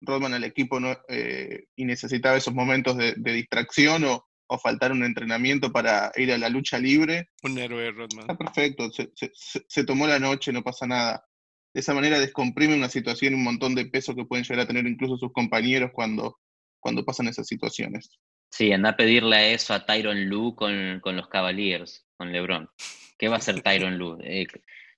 Rodman 0.00 0.34
al 0.34 0.44
equipo 0.44 0.78
no, 0.80 0.96
eh, 1.08 1.64
y 1.74 1.84
necesitaba 1.84 2.36
esos 2.36 2.54
momentos 2.54 2.96
de, 2.96 3.14
distracción 3.16 4.04
o, 4.04 4.26
o, 4.46 4.58
faltar 4.58 4.92
un 4.92 5.04
entrenamiento 5.04 5.72
para 5.72 6.12
ir 6.16 6.32
a 6.32 6.38
la 6.38 6.48
lucha 6.48 6.78
libre. 6.78 7.30
Un 7.42 7.58
héroe, 7.58 7.90
Rodman. 7.90 8.20
Está 8.20 8.36
perfecto, 8.36 8.90
se, 8.90 9.84
tomó 9.84 10.06
la 10.06 10.18
noche, 10.18 10.52
no 10.52 10.62
pasa 10.62 10.86
nada. 10.86 11.24
De 11.72 11.80
esa 11.80 11.94
manera 11.94 12.18
descomprime 12.18 12.74
una 12.74 12.88
situación 12.88 13.32
y 13.32 13.36
un 13.36 13.44
montón 13.44 13.74
de 13.74 13.86
peso 13.86 14.14
que 14.14 14.24
pueden 14.24 14.44
llegar 14.44 14.60
a 14.60 14.66
tener 14.66 14.86
incluso 14.86 15.16
sus 15.16 15.32
compañeros 15.32 15.90
cuando, 15.92 16.38
cuando 16.80 17.04
pasan 17.04 17.28
esas 17.28 17.46
situaciones. 17.46 18.10
Sí, 18.56 18.72
anda 18.72 18.88
a 18.88 18.96
pedirle 18.96 19.52
eso 19.52 19.74
a 19.74 19.84
Tyron 19.84 20.30
Lue 20.30 20.56
con, 20.56 21.00
con 21.00 21.14
los 21.14 21.28
Cavaliers, 21.28 22.06
con 22.16 22.32
LeBron. 22.32 22.70
¿Qué 23.18 23.28
va 23.28 23.34
a 23.34 23.38
hacer 23.38 23.60
Tyron 23.62 23.98
Lue? 23.98 24.16
Eh, 24.22 24.46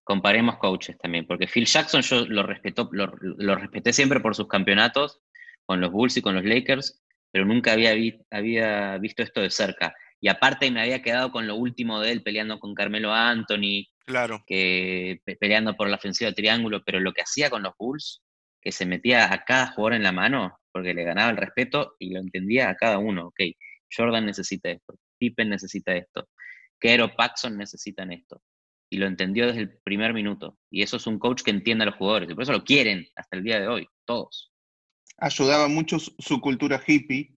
comparemos 0.05 0.59
coaches 0.59 0.97
también, 0.97 1.27
porque 1.27 1.49
Phil 1.49 1.67
Jackson 1.67 2.03
yo 2.03 2.25
lo, 2.27 2.45
respeto, 2.45 2.89
lo, 2.93 3.57
respeté 3.57 3.93
siempre 3.93 4.21
por 4.21 4.37
sus 4.37 4.47
campeonatos 4.47 5.21
con 5.67 5.81
los 5.81 5.91
Bulls 5.91 6.17
y 6.17 6.23
con 6.23 6.37
los 6.37 6.45
Lakers, 6.45 7.03
pero 7.33 7.45
nunca 7.47 7.73
había, 7.73 7.95
había 8.31 8.97
visto 8.99 9.25
esto 9.25 9.41
de 9.41 9.51
cerca. 9.51 9.93
Y 10.21 10.29
aparte 10.29 10.71
me 10.71 10.81
había 10.81 11.03
quedado 11.03 11.33
con 11.33 11.49
lo 11.49 11.57
último 11.57 12.01
de 12.01 12.13
él 12.13 12.23
peleando 12.23 12.61
con 12.61 12.77
Carmelo 12.77 13.13
Anthony, 13.13 13.89
claro. 14.07 14.45
que, 14.47 15.21
peleando 15.41 15.75
por 15.75 15.89
la 15.89 15.97
ofensiva 15.97 16.31
de 16.31 16.37
triángulo, 16.37 16.85
pero 16.85 17.01
lo 17.01 17.13
que 17.13 17.23
hacía 17.23 17.51
con 17.51 17.65
los 17.65 17.73
Bulls, 17.77 18.23
que 18.63 18.71
se 18.71 18.87
metía 18.87 19.33
a 19.33 19.45
cada 19.45 19.73
jugador 19.73 19.95
en 19.95 20.05
la 20.05 20.13
mano, 20.13 20.61
porque 20.79 20.95
le 20.95 21.05
ganaba 21.05 21.31
el 21.31 21.37
respeto 21.37 21.97
y 21.99 22.11
lo 22.11 22.21
entendía 22.21 22.71
a 22.71 22.77
cada 22.77 22.99
uno. 22.99 23.29
Ok, 23.29 23.41
Jordan 23.95 24.27
necesita 24.27 24.71
esto, 24.71 24.95
Pippen 25.19 25.49
necesita 25.49 25.95
esto, 25.95 26.29
Kero 26.81 27.15
Paxson 27.15 27.57
necesitan 27.57 28.13
esto 28.13 28.43
y 28.91 28.99
lo 28.99 29.07
entendió 29.07 29.47
desde 29.47 29.61
el 29.61 29.79
primer 29.79 30.15
minuto. 30.15 30.59
Y 30.71 30.83
eso 30.83 30.97
es 30.97 31.07
un 31.07 31.19
coach 31.19 31.43
que 31.43 31.51
entiende 31.51 31.85
a 31.85 31.87
los 31.87 31.97
jugadores, 31.97 32.31
y 32.31 32.35
por 32.35 32.43
eso 32.43 32.53
lo 32.53 32.65
quieren 32.65 33.07
hasta 33.17 33.37
el 33.37 33.45
día 33.45 33.61
de 33.61 33.69
hoy, 33.69 33.89
todos. 34.05 34.53
Ayudaba 35.19 35.69
mucho 35.69 35.99
su, 35.99 36.41
cultura 36.41 36.81
hippie 36.87 37.35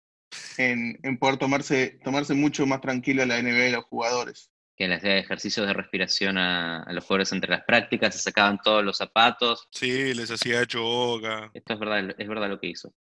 en, 0.57 1.17
poder 1.19 1.38
tomarse, 1.38 2.00
tomarse 2.03 2.33
mucho 2.33 2.65
más 2.65 2.81
tranquilo 2.81 3.24
a 3.24 3.25
la 3.25 3.41
NBA 3.41 3.69
y 3.69 3.74
a 3.74 3.77
los 3.77 3.86
jugadores. 3.86 4.51
Que 4.77 4.88
les 4.88 5.00
hacía 5.00 5.17
ejercicios 5.17 5.67
de 5.67 5.74
respiración 5.74 6.38
a, 6.38 6.86
los 6.91 7.03
jugadores 7.03 7.31
entre 7.33 7.50
las 7.50 7.63
prácticas, 7.65 8.15
se 8.15 8.21
sacaban 8.21 8.60
todos 8.63 8.83
los 8.83 8.98
zapatos. 8.98 9.67
Sí, 9.71 10.13
les 10.13 10.31
hacía 10.31 10.63
yoga. 10.63 11.51
Esto 11.53 11.74
es 11.74 11.79
verdad, 11.79 12.15
es 12.17 12.27
verdad 12.27 12.50
lo 12.50 12.60
que 12.60 12.67
hizo. 12.67 12.93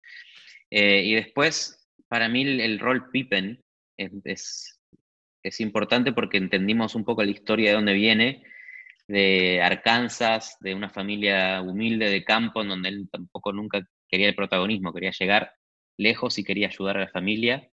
Eh, 0.71 1.03
y 1.05 1.15
después, 1.15 1.89
para 2.09 2.29
mí, 2.29 2.43
el, 2.43 2.79
rol 2.79 3.11
Pippen 3.11 3.63
es 3.97 4.79
es 5.43 5.61
importante 5.61 6.13
porque 6.13 6.37
entendimos 6.39 6.95
un 6.95 7.05
poco 7.05 7.23
la 7.23 7.31
historia 7.31 7.71
de 7.71 7.77
dónde 7.77 7.93
viene, 7.95 8.43
de 9.07 9.63
Arkansas, 9.63 10.57
de 10.61 10.75
una 10.75 10.91
familia 10.91 11.63
humilde 11.63 12.11
de 12.11 12.25
campo, 12.25 12.63
en 12.63 12.69
donde 12.69 12.91
él 12.91 13.09
tampoco 13.11 13.53
nunca 13.53 13.87
quería 14.09 14.29
el 14.29 14.35
protagonismo, 14.35 14.93
quería 14.93 15.13
llegar 15.13 15.53
lejos 15.97 16.39
y 16.39 16.45
quería 16.45 16.69
ayudar 16.69 16.99
a 16.99 17.01
la 17.01 17.09
familia. 17.09 17.69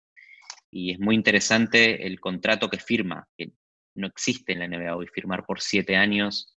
Y 0.72 0.92
es 0.92 1.00
muy 1.00 1.16
interesante 1.16 2.08
el 2.08 2.20
contrato 2.20 2.70
que 2.70 2.80
firma, 2.80 3.28
que 3.38 3.52
no 3.96 4.08
existe 4.08 4.54
en 4.54 4.60
la 4.60 4.68
NBA 4.68 4.96
hoy, 4.96 5.08
firmar 5.08 5.46
por 5.46 5.62
siete 5.62 5.96
años, 5.96 6.58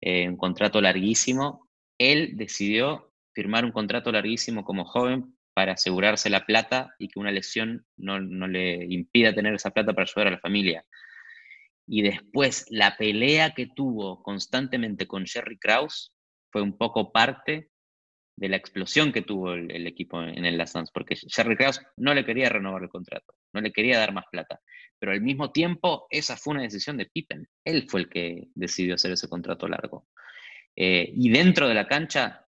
eh, 0.00 0.28
un 0.28 0.36
contrato 0.36 0.80
larguísimo. 0.80 1.68
Él 1.98 2.32
decidió 2.36 3.12
firmar 3.32 3.64
un 3.64 3.72
contrato 3.72 4.10
larguísimo 4.10 4.64
como 4.64 4.84
joven 4.84 5.36
para 5.54 5.72
asegurarse 5.72 6.30
la 6.30 6.46
plata 6.46 6.94
y 6.98 7.08
que 7.08 7.18
una 7.18 7.32
lesión 7.32 7.86
no, 7.96 8.18
le 8.18 8.84
impida 8.86 9.34
tener 9.34 9.54
esa 9.54 9.70
plata 9.70 9.92
para 9.92 10.04
ayudar 10.04 10.28
a 10.28 10.32
la 10.32 10.40
familia. 10.40 10.84
Y 11.86 12.02
después 12.02 12.66
la 12.70 12.96
pelea 12.96 13.52
que 13.52 13.66
tuvo 13.66 14.22
constantemente 14.22 15.06
con 15.06 15.26
Jerry 15.26 15.58
Krause 15.58 16.14
fue 16.50 16.62
un 16.62 16.76
poco 16.76 17.12
parte 17.12 17.70
de 18.36 18.48
la 18.48 18.56
explosión 18.56 19.12
que 19.12 19.22
tuvo 19.22 19.52
el, 19.52 19.86
equipo 19.86 20.22
en 20.22 20.46
el 20.46 20.56
Las 20.56 20.72
porque 20.94 21.16
Jerry 21.16 21.56
Krause 21.56 21.82
no 21.96 22.14
le 22.14 22.24
quería 22.24 22.48
renovar 22.48 22.82
el 22.82 22.88
contrato, 22.88 23.34
no 23.52 23.60
le 23.60 23.72
quería 23.72 23.98
dar 23.98 24.14
más 24.14 24.24
plata, 24.30 24.60
pero 24.98 25.12
al 25.12 25.20
mismo 25.20 25.52
tiempo 25.52 26.06
esa 26.08 26.36
fue 26.38 26.54
una 26.54 26.62
decisión 26.62 26.96
de 26.96 27.04
Pippen, 27.06 27.46
él 27.64 27.86
fue 27.88 28.00
el 28.00 28.08
que 28.08 28.48
decidió 28.54 28.94
hacer 28.94 29.12
ese 29.12 29.28
contrato 29.28 29.68
largo. 29.68 30.06
Eh, 30.74 31.12
y 31.14 31.28
dentro 31.28 31.68
de 31.68 31.74
la 31.74 31.86
cancha, 31.86 32.46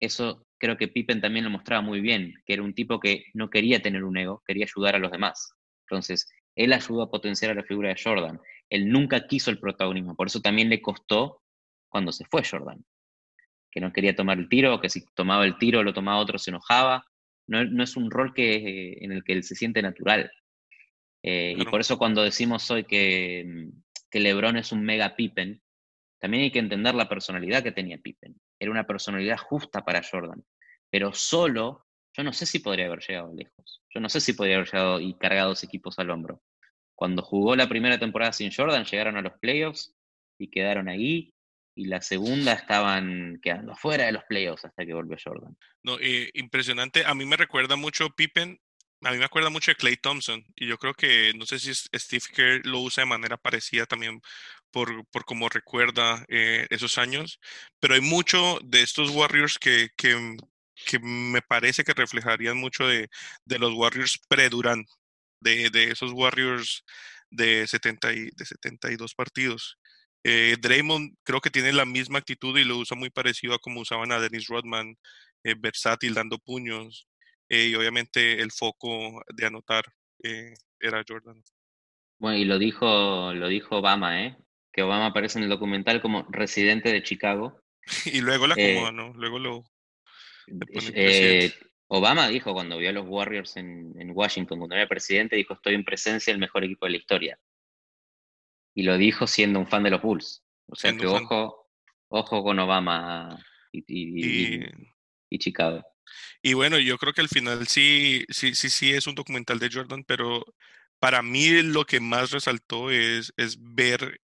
eso 0.00 0.46
creo 0.60 0.76
que 0.76 0.88
Pippen 0.88 1.20
también 1.20 1.46
lo 1.46 1.50
mostraba 1.50 1.82
muy 1.82 2.00
bien, 2.00 2.34
que 2.44 2.52
era 2.52 2.62
un 2.62 2.74
tipo 2.74 3.00
que 3.00 3.24
no 3.32 3.48
quería 3.48 3.80
tener 3.80 4.04
un 4.04 4.16
ego, 4.18 4.42
quería 4.46 4.66
ayudar 4.66 4.94
a 4.94 4.98
los 4.98 5.10
demás. 5.10 5.54
Entonces, 5.88 6.30
él 6.54 6.72
ayudó 6.72 7.02
a 7.02 7.10
potenciar 7.10 7.50
a 7.50 7.54
la 7.54 7.64
figura 7.64 7.88
de 7.88 8.00
Jordan. 8.00 8.38
Él 8.68 8.88
nunca 8.88 9.26
quiso 9.26 9.50
el 9.50 9.58
protagonismo, 9.58 10.14
por 10.14 10.26
eso 10.26 10.40
también 10.40 10.68
le 10.68 10.82
costó 10.82 11.42
cuando 11.88 12.12
se 12.12 12.26
fue 12.26 12.44
Jordan, 12.44 12.84
que 13.70 13.80
no 13.80 13.92
quería 13.92 14.14
tomar 14.14 14.38
el 14.38 14.48
tiro, 14.48 14.80
que 14.80 14.90
si 14.90 15.02
tomaba 15.14 15.44
el 15.44 15.58
tiro 15.58 15.82
lo 15.82 15.94
tomaba 15.94 16.18
otro 16.18 16.38
se 16.38 16.50
enojaba. 16.50 17.04
No, 17.48 17.82
es 17.82 17.96
un 17.96 18.10
rol 18.10 18.32
que, 18.32 18.98
en 19.00 19.10
el 19.10 19.24
que 19.24 19.32
él 19.32 19.42
se 19.42 19.56
siente 19.56 19.82
natural. 19.82 20.30
Eh, 21.22 21.56
y 21.58 21.64
por 21.64 21.80
eso 21.80 21.98
cuando 21.98 22.22
decimos 22.22 22.70
hoy 22.70 22.84
que, 22.84 23.70
que 24.08 24.20
LeBron 24.20 24.56
es 24.56 24.70
un 24.70 24.84
mega 24.84 25.16
Pippen, 25.16 25.60
también 26.20 26.44
hay 26.44 26.50
que 26.52 26.60
entender 26.60 26.94
la 26.94 27.08
personalidad 27.08 27.62
que 27.62 27.72
tenía 27.72 27.98
Pippen. 27.98 28.36
Era 28.60 28.70
una 28.70 28.86
personalidad 28.86 29.38
justa 29.38 29.84
para 29.84 30.02
Jordan. 30.02 30.44
Pero 30.90 31.12
solo, 31.12 31.86
yo 32.16 32.22
no 32.22 32.32
sé 32.32 32.46
si 32.46 32.60
podría 32.60 32.86
haber 32.86 33.00
llegado 33.00 33.34
lejos. 33.34 33.82
Yo 33.92 34.00
no 34.00 34.08
sé 34.08 34.20
si 34.20 34.34
podría 34.34 34.56
haber 34.56 34.70
llegado 34.70 35.00
y 35.00 35.14
cargado 35.18 35.48
dos 35.48 35.64
equipos 35.64 35.98
al 35.98 36.10
hombro. 36.10 36.42
Cuando 36.94 37.22
jugó 37.22 37.56
la 37.56 37.68
primera 37.68 37.98
temporada 37.98 38.32
sin 38.32 38.52
Jordan, 38.52 38.84
llegaron 38.84 39.16
a 39.16 39.22
los 39.22 39.32
playoffs 39.40 39.94
y 40.38 40.50
quedaron 40.50 40.88
ahí. 40.88 41.34
Y 41.74 41.86
la 41.86 42.00
segunda 42.02 42.52
estaban 42.52 43.40
quedando 43.42 43.74
fuera 43.74 44.04
de 44.04 44.12
los 44.12 44.24
playoffs 44.24 44.64
hasta 44.64 44.84
que 44.84 44.92
volvió 44.92 45.16
Jordan. 45.22 45.56
No, 45.82 45.98
eh, 45.98 46.30
impresionante. 46.34 47.04
A 47.06 47.14
mí 47.14 47.24
me 47.24 47.36
recuerda 47.36 47.76
mucho 47.76 48.10
Pippen 48.10 48.60
a 49.02 49.12
mí 49.12 49.18
me 49.18 49.24
acuerda 49.24 49.48
mucho 49.48 49.70
de 49.70 49.76
Clay 49.76 49.96
Thompson 49.96 50.44
y 50.54 50.66
yo 50.66 50.76
creo 50.76 50.94
que, 50.94 51.32
no 51.34 51.46
sé 51.46 51.58
si 51.58 51.72
Steve 51.74 52.24
Kerr 52.34 52.66
lo 52.66 52.80
usa 52.80 53.02
de 53.02 53.08
manera 53.08 53.36
parecida 53.36 53.86
también 53.86 54.20
por, 54.70 55.06
por 55.08 55.24
cómo 55.24 55.48
recuerda 55.48 56.24
eh, 56.28 56.66
esos 56.70 56.98
años, 56.98 57.40
pero 57.80 57.94
hay 57.94 58.00
mucho 58.00 58.58
de 58.64 58.82
estos 58.82 59.10
Warriors 59.10 59.58
que, 59.58 59.88
que, 59.96 60.36
que 60.86 60.98
me 61.00 61.42
parece 61.42 61.84
que 61.84 61.94
reflejarían 61.94 62.56
mucho 62.56 62.86
de, 62.86 63.08
de 63.44 63.58
los 63.58 63.74
Warriors 63.74 64.18
pre-Durant, 64.28 64.88
de, 65.40 65.70
de, 65.70 65.90
esos 65.90 66.12
Warriors 66.12 66.84
de, 67.30 67.66
70 67.66 68.12
y, 68.12 68.30
de 68.36 68.44
72 68.44 69.14
partidos. 69.14 69.78
Eh, 70.24 70.56
Draymond 70.60 71.16
creo 71.22 71.40
que 71.40 71.50
tiene 71.50 71.72
la 71.72 71.86
misma 71.86 72.18
actitud 72.18 72.58
y 72.58 72.64
lo 72.64 72.76
usa 72.76 72.96
muy 72.96 73.10
parecido 73.10 73.54
a 73.54 73.58
como 73.58 73.80
usaban 73.80 74.12
a 74.12 74.20
Dennis 74.20 74.48
Rodman, 74.48 74.96
eh, 75.44 75.54
versátil, 75.58 76.14
dando 76.14 76.38
puños. 76.38 77.08
Eh, 77.48 77.68
y 77.68 77.74
obviamente 77.74 78.40
el 78.40 78.52
foco 78.52 79.22
de 79.34 79.46
anotar 79.46 79.84
eh, 80.22 80.54
era 80.78 81.02
Jordan. 81.06 81.42
Bueno, 82.18 82.38
y 82.38 82.44
lo 82.44 82.58
dijo, 82.58 83.32
lo 83.34 83.48
dijo 83.48 83.78
Obama, 83.78 84.22
¿eh? 84.22 84.36
Que 84.72 84.82
Obama 84.82 85.06
aparece 85.06 85.38
en 85.38 85.44
el 85.44 85.50
documental 85.50 86.00
como 86.00 86.26
residente 86.30 86.92
de 86.92 87.02
Chicago. 87.02 87.60
y 88.06 88.20
luego 88.20 88.46
la 88.46 88.54
eh, 88.56 88.72
acomoda, 88.72 88.92
¿no? 88.92 89.12
Luego 89.14 89.38
lo... 89.38 89.64
Obama 91.92 92.28
dijo 92.28 92.52
cuando 92.52 92.78
vio 92.78 92.90
a 92.90 92.92
los 92.92 93.06
Warriors 93.06 93.56
en, 93.56 93.92
en, 94.00 94.12
Washington, 94.12 94.58
cuando 94.58 94.76
era 94.76 94.88
presidente, 94.88 95.34
dijo, 95.34 95.54
estoy 95.54 95.74
en 95.74 95.84
presencia 95.84 96.32
del 96.32 96.40
mejor 96.40 96.62
equipo 96.62 96.86
de 96.86 96.92
la 96.92 96.98
historia. 96.98 97.38
Y 98.74 98.84
lo 98.84 98.96
dijo 98.96 99.26
siendo 99.26 99.58
un 99.58 99.66
fan 99.66 99.82
de 99.82 99.90
los 99.90 100.00
Bulls. 100.00 100.44
O 100.66 100.76
sea 100.76 100.96
que 100.96 101.06
ojo, 101.06 101.68
ojo 102.08 102.44
con 102.44 102.60
Obama 102.60 103.44
y, 103.72 104.64
y 105.28 105.38
Chicago. 105.38 105.84
Y 106.42 106.54
bueno, 106.54 106.78
yo 106.78 106.96
creo 106.98 107.12
que 107.12 107.20
al 107.20 107.28
final 107.28 107.66
sí, 107.66 108.24
sí, 108.28 108.54
sí, 108.54 108.70
sí 108.70 108.92
es 108.92 109.06
un 109.06 109.14
documental 109.14 109.58
de 109.58 109.70
Jordan, 109.70 110.04
pero 110.04 110.44
para 110.98 111.22
mí 111.22 111.62
lo 111.62 111.84
que 111.84 112.00
más 112.00 112.30
resaltó 112.30 112.90
es, 112.90 113.32
es 113.36 113.56
ver 113.58 114.20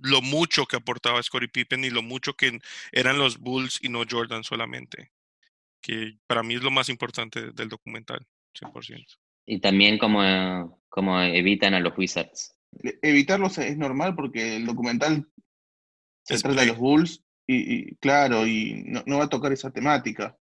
lo 0.00 0.22
mucho 0.22 0.66
que 0.66 0.76
aportaba 0.76 1.22
Scottie 1.22 1.48
Pippen 1.48 1.84
y 1.84 1.90
lo 1.90 2.02
mucho 2.02 2.34
que 2.34 2.58
eran 2.92 3.18
los 3.18 3.38
Bulls 3.38 3.78
y 3.82 3.88
no 3.88 4.02
Jordan 4.08 4.44
solamente. 4.44 5.12
Que 5.80 6.18
para 6.26 6.42
mí 6.42 6.54
es 6.54 6.62
lo 6.62 6.70
más 6.70 6.88
importante 6.88 7.52
del 7.52 7.68
documental, 7.68 8.26
100%. 8.54 9.06
Y 9.46 9.60
también 9.60 9.98
como, 9.98 10.82
como 10.88 11.20
evitan 11.20 11.74
a 11.74 11.80
los 11.80 11.96
Wizards. 11.96 12.56
E, 12.82 12.98
evitarlos 13.02 13.58
es 13.58 13.76
normal 13.76 14.14
porque 14.14 14.56
el 14.56 14.66
documental 14.66 15.26
se 16.24 16.38
trata 16.38 16.60
de 16.60 16.66
los 16.66 16.76
Bulls 16.76 17.24
y, 17.46 17.94
claro, 17.96 18.46
y 18.46 18.84
no, 18.84 19.18
va 19.18 19.24
a 19.24 19.28
tocar 19.30 19.52
esa 19.52 19.70
temática. 19.70 20.36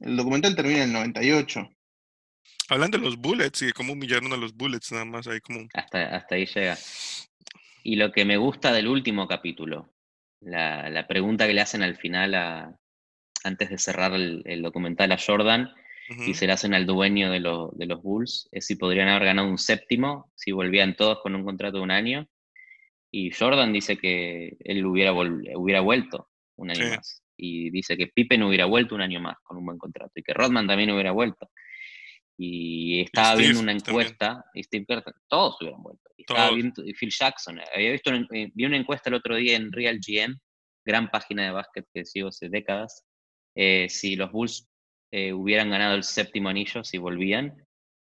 El 0.00 0.16
documental 0.16 0.56
termina 0.56 0.78
en 0.78 0.88
el 0.88 0.92
98. 0.92 1.70
Hablan 2.68 2.90
de 2.90 2.98
los 2.98 3.16
bullets 3.16 3.62
y 3.62 3.66
de 3.66 3.72
cómo 3.72 3.92
humillaron 3.92 4.32
a 4.32 4.36
los 4.36 4.54
bullets, 4.54 4.90
nada 4.90 5.04
más 5.04 5.28
ahí 5.28 5.40
como. 5.40 5.68
Hasta, 5.74 6.16
hasta 6.16 6.34
ahí 6.34 6.46
llega. 6.46 6.76
Y 7.86 7.96
lo 7.96 8.12
que 8.12 8.24
me 8.24 8.38
gusta 8.38 8.72
del 8.72 8.88
último 8.88 9.28
capítulo, 9.28 9.92
la, 10.40 11.06
pregunta 11.06 11.46
que 11.46 11.52
le 11.52 11.60
hacen 11.60 11.82
al 11.82 11.96
final, 11.96 12.34
a, 12.34 12.74
antes 13.44 13.68
de 13.68 13.76
cerrar 13.76 14.14
el, 14.14 14.62
documental 14.62 15.12
a 15.12 15.18
Jordan, 15.18 15.70
y 16.26 16.32
se 16.32 16.46
le 16.46 16.54
hacen 16.54 16.72
al 16.72 16.86
dueño 16.86 17.30
de, 17.30 17.40
de, 17.40 17.86
los 17.86 18.02
Bulls, 18.02 18.48
es 18.52 18.66
si 18.66 18.76
podrían 18.76 19.08
haber 19.08 19.26
ganado 19.26 19.48
un 19.48 19.58
séptimo, 19.58 20.32
si 20.34 20.52
volvían 20.52 20.96
todos 20.96 21.20
con 21.22 21.34
un 21.34 21.44
contrato 21.44 21.76
de 21.76 21.82
un 21.82 21.90
año. 21.90 22.26
Y 23.10 23.30
Jordan 23.30 23.72
dice 23.72 23.98
que 23.98 24.56
él 24.60 24.84
hubiera, 24.86 25.12
hubiera 25.12 25.80
vuelto 25.80 26.30
un 26.56 26.70
año 26.70 26.88
más. 26.88 27.22
Y 27.36 27.68
dice 27.68 27.98
que 27.98 28.06
Pippen 28.06 28.42
hubiera 28.44 28.64
vuelto 28.64 28.94
un 28.94 29.02
año 29.02 29.20
más 29.20 29.36
con 29.42 29.58
un 29.58 29.66
buen 29.66 29.78
contrato. 29.78 30.12
Y 30.14 30.22
que 30.22 30.32
Rodman 30.32 30.66
también 30.66 30.90
hubiera 30.90 31.12
vuelto. 31.12 31.50
Y 32.36 33.02
estaba 33.02 33.36
viendo 33.36 33.60
una 33.60 33.72
encuesta, 33.72 34.44
y 34.54 34.62
Steve 34.64 34.84
Kerr, 34.86 35.04
todos 35.28 35.56
hubieran 35.60 35.82
vuelto. 35.82 36.10
Y 36.16 36.22
estaba 36.22 36.50
viendo, 36.50 36.82
Phil 36.98 37.10
Jackson, 37.10 37.60
había 37.74 37.92
visto 37.92 38.12
eh, 38.12 38.50
vi 38.54 38.64
una 38.64 38.76
encuesta 38.76 39.08
el 39.08 39.14
otro 39.14 39.36
día 39.36 39.56
en 39.56 39.70
Real 39.70 40.00
GM, 40.04 40.36
gran 40.84 41.08
página 41.10 41.44
de 41.44 41.50
básquet 41.52 41.86
que 41.94 42.04
sigo 42.04 42.28
hace 42.28 42.48
décadas, 42.48 43.04
eh, 43.54 43.86
si 43.88 44.16
los 44.16 44.32
Bulls 44.32 44.68
eh, 45.12 45.32
hubieran 45.32 45.70
ganado 45.70 45.94
el 45.94 46.02
séptimo 46.02 46.48
anillo, 46.48 46.82
si 46.82 46.98
volvían, 46.98 47.64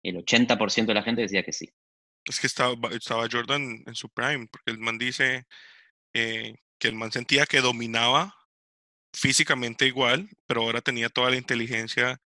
el 0.04 0.18
80% 0.18 0.86
de 0.86 0.94
la 0.94 1.04
gente 1.04 1.22
decía 1.22 1.44
que 1.44 1.54
sí. 1.54 1.70
Es 2.26 2.40
que 2.40 2.48
estaba, 2.48 2.76
estaba 2.92 3.28
Jordan 3.32 3.84
en 3.86 3.96
su 3.96 4.10
prime, 4.10 4.48
porque 4.52 4.72
el 4.72 4.80
man 4.80 4.98
dice 4.98 5.46
que 6.12 6.88
el 6.88 6.96
man 6.96 7.12
sentía 7.12 7.46
que 7.46 7.62
dominaba 7.62 8.36
físicamente 9.14 9.86
igual, 9.86 10.30
pero 10.46 10.62
ahora 10.62 10.82
tenía 10.82 11.10
toda 11.10 11.30
la 11.30 11.38
inteligencia 11.38 12.22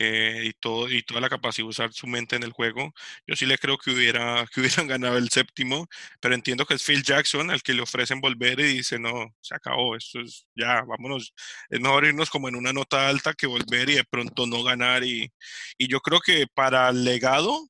eh, 0.00 0.42
y, 0.44 0.52
todo, 0.52 0.88
y 0.88 1.02
toda 1.02 1.20
la 1.20 1.28
capacidad 1.28 1.64
de 1.64 1.70
usar 1.70 1.92
su 1.92 2.06
mente 2.06 2.36
en 2.36 2.44
el 2.44 2.52
juego. 2.52 2.94
Yo 3.26 3.34
sí 3.34 3.46
le 3.46 3.58
creo 3.58 3.78
que, 3.78 3.90
hubiera, 3.90 4.46
que 4.54 4.60
hubieran 4.60 4.86
ganado 4.86 5.16
el 5.18 5.28
séptimo, 5.30 5.88
pero 6.20 6.36
entiendo 6.36 6.64
que 6.66 6.74
es 6.74 6.84
Phil 6.84 7.02
Jackson 7.02 7.50
al 7.50 7.62
que 7.62 7.74
le 7.74 7.82
ofrecen 7.82 8.20
volver 8.20 8.60
y 8.60 8.74
dice, 8.74 8.98
no, 9.00 9.34
se 9.40 9.56
acabó, 9.56 9.96
esto 9.96 10.20
es 10.20 10.46
ya, 10.54 10.82
vámonos, 10.82 11.34
es 11.68 11.80
mejor 11.80 12.04
irnos 12.04 12.30
como 12.30 12.48
en 12.48 12.54
una 12.54 12.72
nota 12.72 13.08
alta 13.08 13.34
que 13.34 13.48
volver 13.48 13.90
y 13.90 13.96
de 13.96 14.04
pronto 14.04 14.46
no 14.46 14.62
ganar. 14.62 15.02
Y, 15.02 15.32
y 15.78 15.88
yo 15.88 16.00
creo 16.00 16.20
que 16.20 16.46
para 16.54 16.88
el 16.90 17.04
legado 17.04 17.68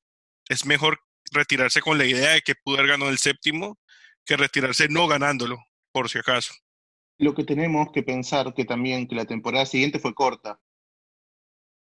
es 0.49 0.65
mejor 0.67 1.01
retirarse 1.31 1.81
con 1.81 1.97
la 1.97 2.05
idea 2.05 2.31
de 2.31 2.41
que 2.41 2.53
pudo 2.55 2.77
haber 2.77 2.91
ganado 2.91 3.09
el 3.09 3.17
séptimo 3.17 3.79
que 4.23 4.37
retirarse 4.37 4.87
no 4.87 5.07
ganándolo, 5.07 5.57
por 5.91 6.09
si 6.09 6.19
acaso. 6.19 6.53
Lo 7.17 7.33
que 7.33 7.43
tenemos 7.43 7.91
que 7.91 8.03
pensar 8.03 8.53
que 8.53 8.65
también 8.65 9.07
que 9.07 9.15
la 9.15 9.25
temporada 9.25 9.65
siguiente 9.65 9.99
fue 9.99 10.13
corta 10.13 10.59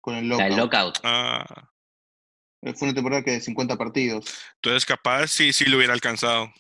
con 0.03 0.17
el 0.17 0.29
lockout. 0.29 0.99
Ah. 1.03 1.71
Eh, 2.61 2.75
fue 2.75 2.89
una 2.89 2.95
temporada 2.95 3.23
que 3.23 3.31
de 3.31 3.41
50 3.41 3.77
partidos. 3.77 4.27
Entonces, 4.57 4.85
capaz 4.85 5.29
sí, 5.29 5.53
sí 5.53 5.65
lo 5.65 5.79
hubiera 5.79 5.95
alcanzado. 5.95 6.53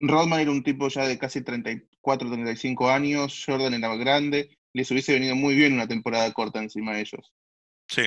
Rodman 0.00 0.40
era 0.40 0.50
un 0.50 0.62
tipo 0.62 0.88
ya 0.88 1.06
de 1.06 1.18
casi 1.18 1.42
34, 1.42 2.28
35 2.28 2.90
años. 2.90 3.42
Jordan 3.46 3.74
era 3.74 3.94
grande. 3.94 4.58
Les 4.72 4.90
hubiese 4.90 5.14
venido 5.14 5.36
muy 5.36 5.54
bien 5.54 5.74
una 5.74 5.86
temporada 5.86 6.30
corta 6.32 6.58
encima 6.58 6.94
de 6.94 7.00
ellos. 7.00 7.32
Sí. 7.88 8.02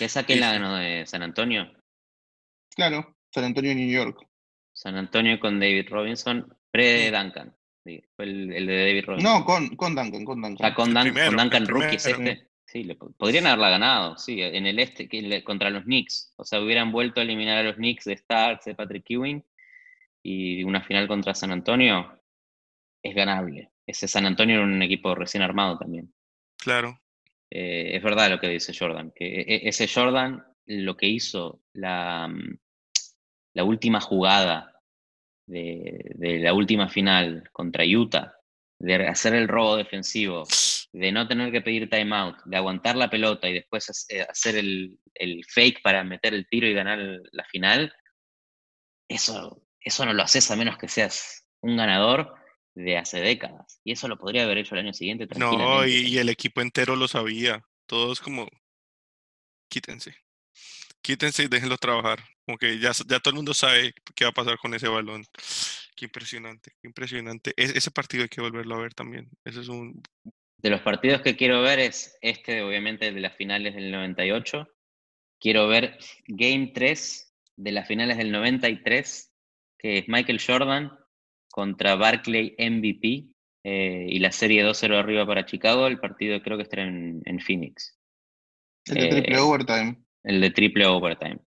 ¿Esa 0.00 0.24
que 0.24 0.36
la 0.36 0.52
ganó 0.52 0.76
de 0.76 1.04
San 1.06 1.22
Antonio? 1.22 1.70
Claro, 2.74 3.16
San 3.30 3.44
Antonio, 3.44 3.74
New 3.74 3.90
York. 3.90 4.26
San 4.72 4.96
Antonio 4.96 5.40
con 5.40 5.58
David 5.58 5.88
Robinson, 5.90 6.56
pre-Duncan. 6.70 7.54
Sí, 7.84 8.02
fue 8.14 8.26
el, 8.26 8.66
de 8.66 8.76
David 8.76 9.04
Robinson. 9.06 9.32
No, 9.32 9.44
con, 9.44 9.74
con 9.76 9.94
Duncan, 9.94 10.24
con 10.24 10.40
Duncan. 10.40 10.66
Ah, 10.70 10.74
con, 10.74 10.92
con 10.94 11.36
Duncan 11.36 11.66
Rookie, 11.66 11.96
este. 11.96 12.48
Sí, 12.70 12.86
podrían 13.16 13.46
haberla 13.46 13.70
ganado, 13.70 14.18
sí, 14.18 14.42
en 14.42 14.66
el 14.66 14.78
este 14.78 15.08
contra 15.42 15.70
los 15.70 15.84
Knicks. 15.84 16.34
O 16.36 16.44
sea, 16.44 16.60
hubieran 16.60 16.92
vuelto 16.92 17.18
a 17.18 17.22
eliminar 17.22 17.56
a 17.56 17.62
los 17.62 17.76
Knicks 17.76 18.04
de 18.04 18.18
Starks, 18.18 18.66
de 18.66 18.74
Patrick 18.74 19.06
Ewing, 19.08 19.42
y 20.22 20.62
una 20.64 20.82
final 20.82 21.08
contra 21.08 21.34
San 21.34 21.50
Antonio 21.50 22.20
es 23.02 23.14
ganable. 23.14 23.70
Ese 23.86 24.06
San 24.06 24.26
Antonio 24.26 24.56
era 24.56 24.64
un 24.64 24.82
equipo 24.82 25.14
recién 25.14 25.42
armado 25.42 25.78
también. 25.78 26.12
Claro. 26.58 27.00
Eh, 27.50 27.96
es 27.96 28.02
verdad 28.02 28.28
lo 28.28 28.38
que 28.38 28.50
dice 28.50 28.76
Jordan, 28.78 29.12
que 29.16 29.24
e, 29.24 29.54
e, 29.54 29.68
ese 29.70 29.88
Jordan 29.88 30.44
lo 30.66 30.94
que 30.94 31.06
hizo 31.06 31.62
la, 31.72 32.28
mm, 32.28 32.58
la 33.54 33.64
última 33.64 34.02
jugada 34.02 34.78
de, 35.46 36.12
de 36.16 36.38
la 36.40 36.52
última 36.52 36.90
final 36.90 37.48
contra 37.50 37.86
Utah, 37.86 38.34
de 38.78 39.06
hacer 39.06 39.32
el 39.32 39.48
robo 39.48 39.76
defensivo 39.76 40.44
de 40.92 41.12
no 41.12 41.28
tener 41.28 41.52
que 41.52 41.60
pedir 41.60 41.90
timeout, 41.90 42.36
de 42.44 42.56
aguantar 42.56 42.96
la 42.96 43.10
pelota 43.10 43.48
y 43.48 43.54
después 43.54 44.06
eh, 44.08 44.22
hacer 44.22 44.56
el, 44.56 44.98
fake 45.46 45.82
para 45.82 46.04
meter 46.04 46.34
el 46.34 46.48
tiro 46.48 46.66
y 46.66 46.74
ganar 46.74 46.98
la 47.32 47.44
final, 47.44 47.92
eso, 49.08 49.62
eso 49.80 50.04
no 50.04 50.12
lo 50.12 50.22
haces 50.22 50.50
a 50.50 50.56
menos 50.56 50.78
que 50.78 50.88
seas 50.88 51.46
un 51.60 51.76
ganador 51.76 52.34
de 52.74 52.96
hace 52.96 53.20
décadas. 53.20 53.80
Y 53.84 53.92
eso 53.92 54.08
lo 54.08 54.18
podría 54.18 54.44
haber 54.44 54.58
hecho 54.58 54.74
el 54.74 54.82
año 54.82 54.94
siguiente 54.94 55.26
No, 55.36 55.86
y, 55.86 56.16
el 56.18 56.28
equipo 56.28 56.60
entero 56.60 56.96
lo 56.96 57.08
sabía. 57.08 57.64
Todos 57.86 58.20
como, 58.20 58.48
quítense. 59.68 60.14
Quítense 61.02 61.44
y 61.44 61.48
déjenlo 61.48 61.76
trabajar. 61.76 62.22
Como 62.44 62.56
que 62.56 62.78
ya, 62.78 62.92
ya 62.92 63.18
todo 63.20 63.30
el 63.30 63.36
mundo 63.36 63.52
sabe 63.52 63.92
qué 64.14 64.24
va 64.24 64.30
a 64.30 64.34
pasar 64.34 64.58
con 64.58 64.74
ese 64.74 64.88
balón. 64.88 65.24
Qué 65.96 66.04
impresionante, 66.04 66.70
qué 66.80 66.86
impresionante. 66.86 67.50
E, 67.56 67.64
ese 67.76 67.90
partido 67.90 68.22
hay 68.22 68.28
que 68.28 68.40
volverlo 68.40 68.76
a 68.76 68.80
ver 68.80 68.94
también. 68.94 69.28
Ese 69.44 69.60
es 69.60 69.68
un 69.68 70.00
de 70.58 70.70
los 70.70 70.80
partidos 70.80 71.22
que 71.22 71.36
quiero 71.36 71.62
ver 71.62 71.78
es 71.78 72.18
este, 72.20 72.62
obviamente, 72.62 73.12
de 73.12 73.20
las 73.20 73.36
finales 73.36 73.74
del 73.74 73.90
98. 73.90 74.68
Quiero 75.40 75.68
ver 75.68 75.98
Game 76.26 76.72
3 76.74 77.34
de 77.56 77.72
las 77.72 77.86
finales 77.86 78.18
del 78.18 78.32
93, 78.32 79.32
que 79.78 79.98
es 79.98 80.08
Michael 80.08 80.40
Jordan 80.44 80.90
contra 81.50 81.94
Barclay 81.94 82.56
MVP 82.58 83.28
eh, 83.64 84.06
y 84.08 84.18
la 84.18 84.32
serie 84.32 84.64
2-0 84.64 84.98
arriba 84.98 85.26
para 85.26 85.46
Chicago. 85.46 85.86
El 85.86 86.00
partido 86.00 86.42
creo 86.42 86.56
que 86.56 86.64
estará 86.64 86.82
en, 86.84 87.40
Phoenix. 87.40 87.96
El 88.86 88.94
de 88.94 89.08
triple 89.08 89.36
eh, 89.36 89.40
overtime. 89.40 89.98
El 90.24 90.40
de 90.40 90.50
triple 90.50 90.86
overtime. 90.86 91.38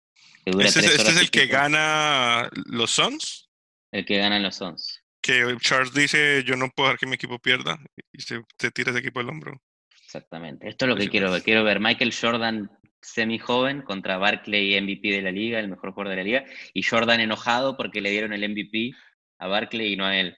¿Este, 0.45 0.80
es 0.80 1.21
el 1.21 1.30
que 1.30 1.47
gana 1.47 2.50
los 2.65 2.91
Suns? 2.91 3.50
El 3.91 4.06
que 4.06 4.17
gana 4.17 4.39
los 4.39 4.56
Suns 4.56 5.01
que 5.22 5.56
Charles 5.60 5.94
dice, 5.94 6.44
yo 6.44 6.56
no 6.56 6.70
puedo 6.70 6.90
dejar 6.90 7.00
que 7.00 7.08
mi 7.08 7.16
equipo 7.16 7.40
pierda, 7.40 7.80
y 8.12 8.22
se, 8.22 8.42
tira 8.74 8.92
ese 8.92 9.00
equipo 9.00 9.20
al 9.20 9.30
hombro. 9.30 9.62
Exactamente. 10.04 10.68
Esto 10.68 10.86
es 10.86 10.90
lo 10.90 10.98
que 10.98 11.10
quiero 11.10 11.32
ver. 11.32 11.42
Quiero 11.42 11.64
ver 11.64 11.80
Michael 11.80 12.14
Jordan 12.14 12.70
semi 13.02 13.40
joven 13.40 13.82
contra 13.82 14.18
Barkley 14.18 14.80
MVP 14.80 15.10
de 15.10 15.22
la 15.22 15.32
liga, 15.32 15.60
el 15.60 15.70
mejor 15.70 15.92
jugador 15.92 16.12
de 16.12 16.18
la 16.18 16.24
liga, 16.24 16.46
y 16.74 16.84
Jordan 16.84 17.20
enojado 17.20 17.78
porque 17.78 18.02
le 18.02 18.12
dieron 18.12 18.34
el 18.34 18.48
MVP 18.50 18.92
a 19.40 19.48
Barkley 19.48 19.94
y 19.94 19.96
no 19.96 20.06
a 20.06 20.18
él. 20.18 20.38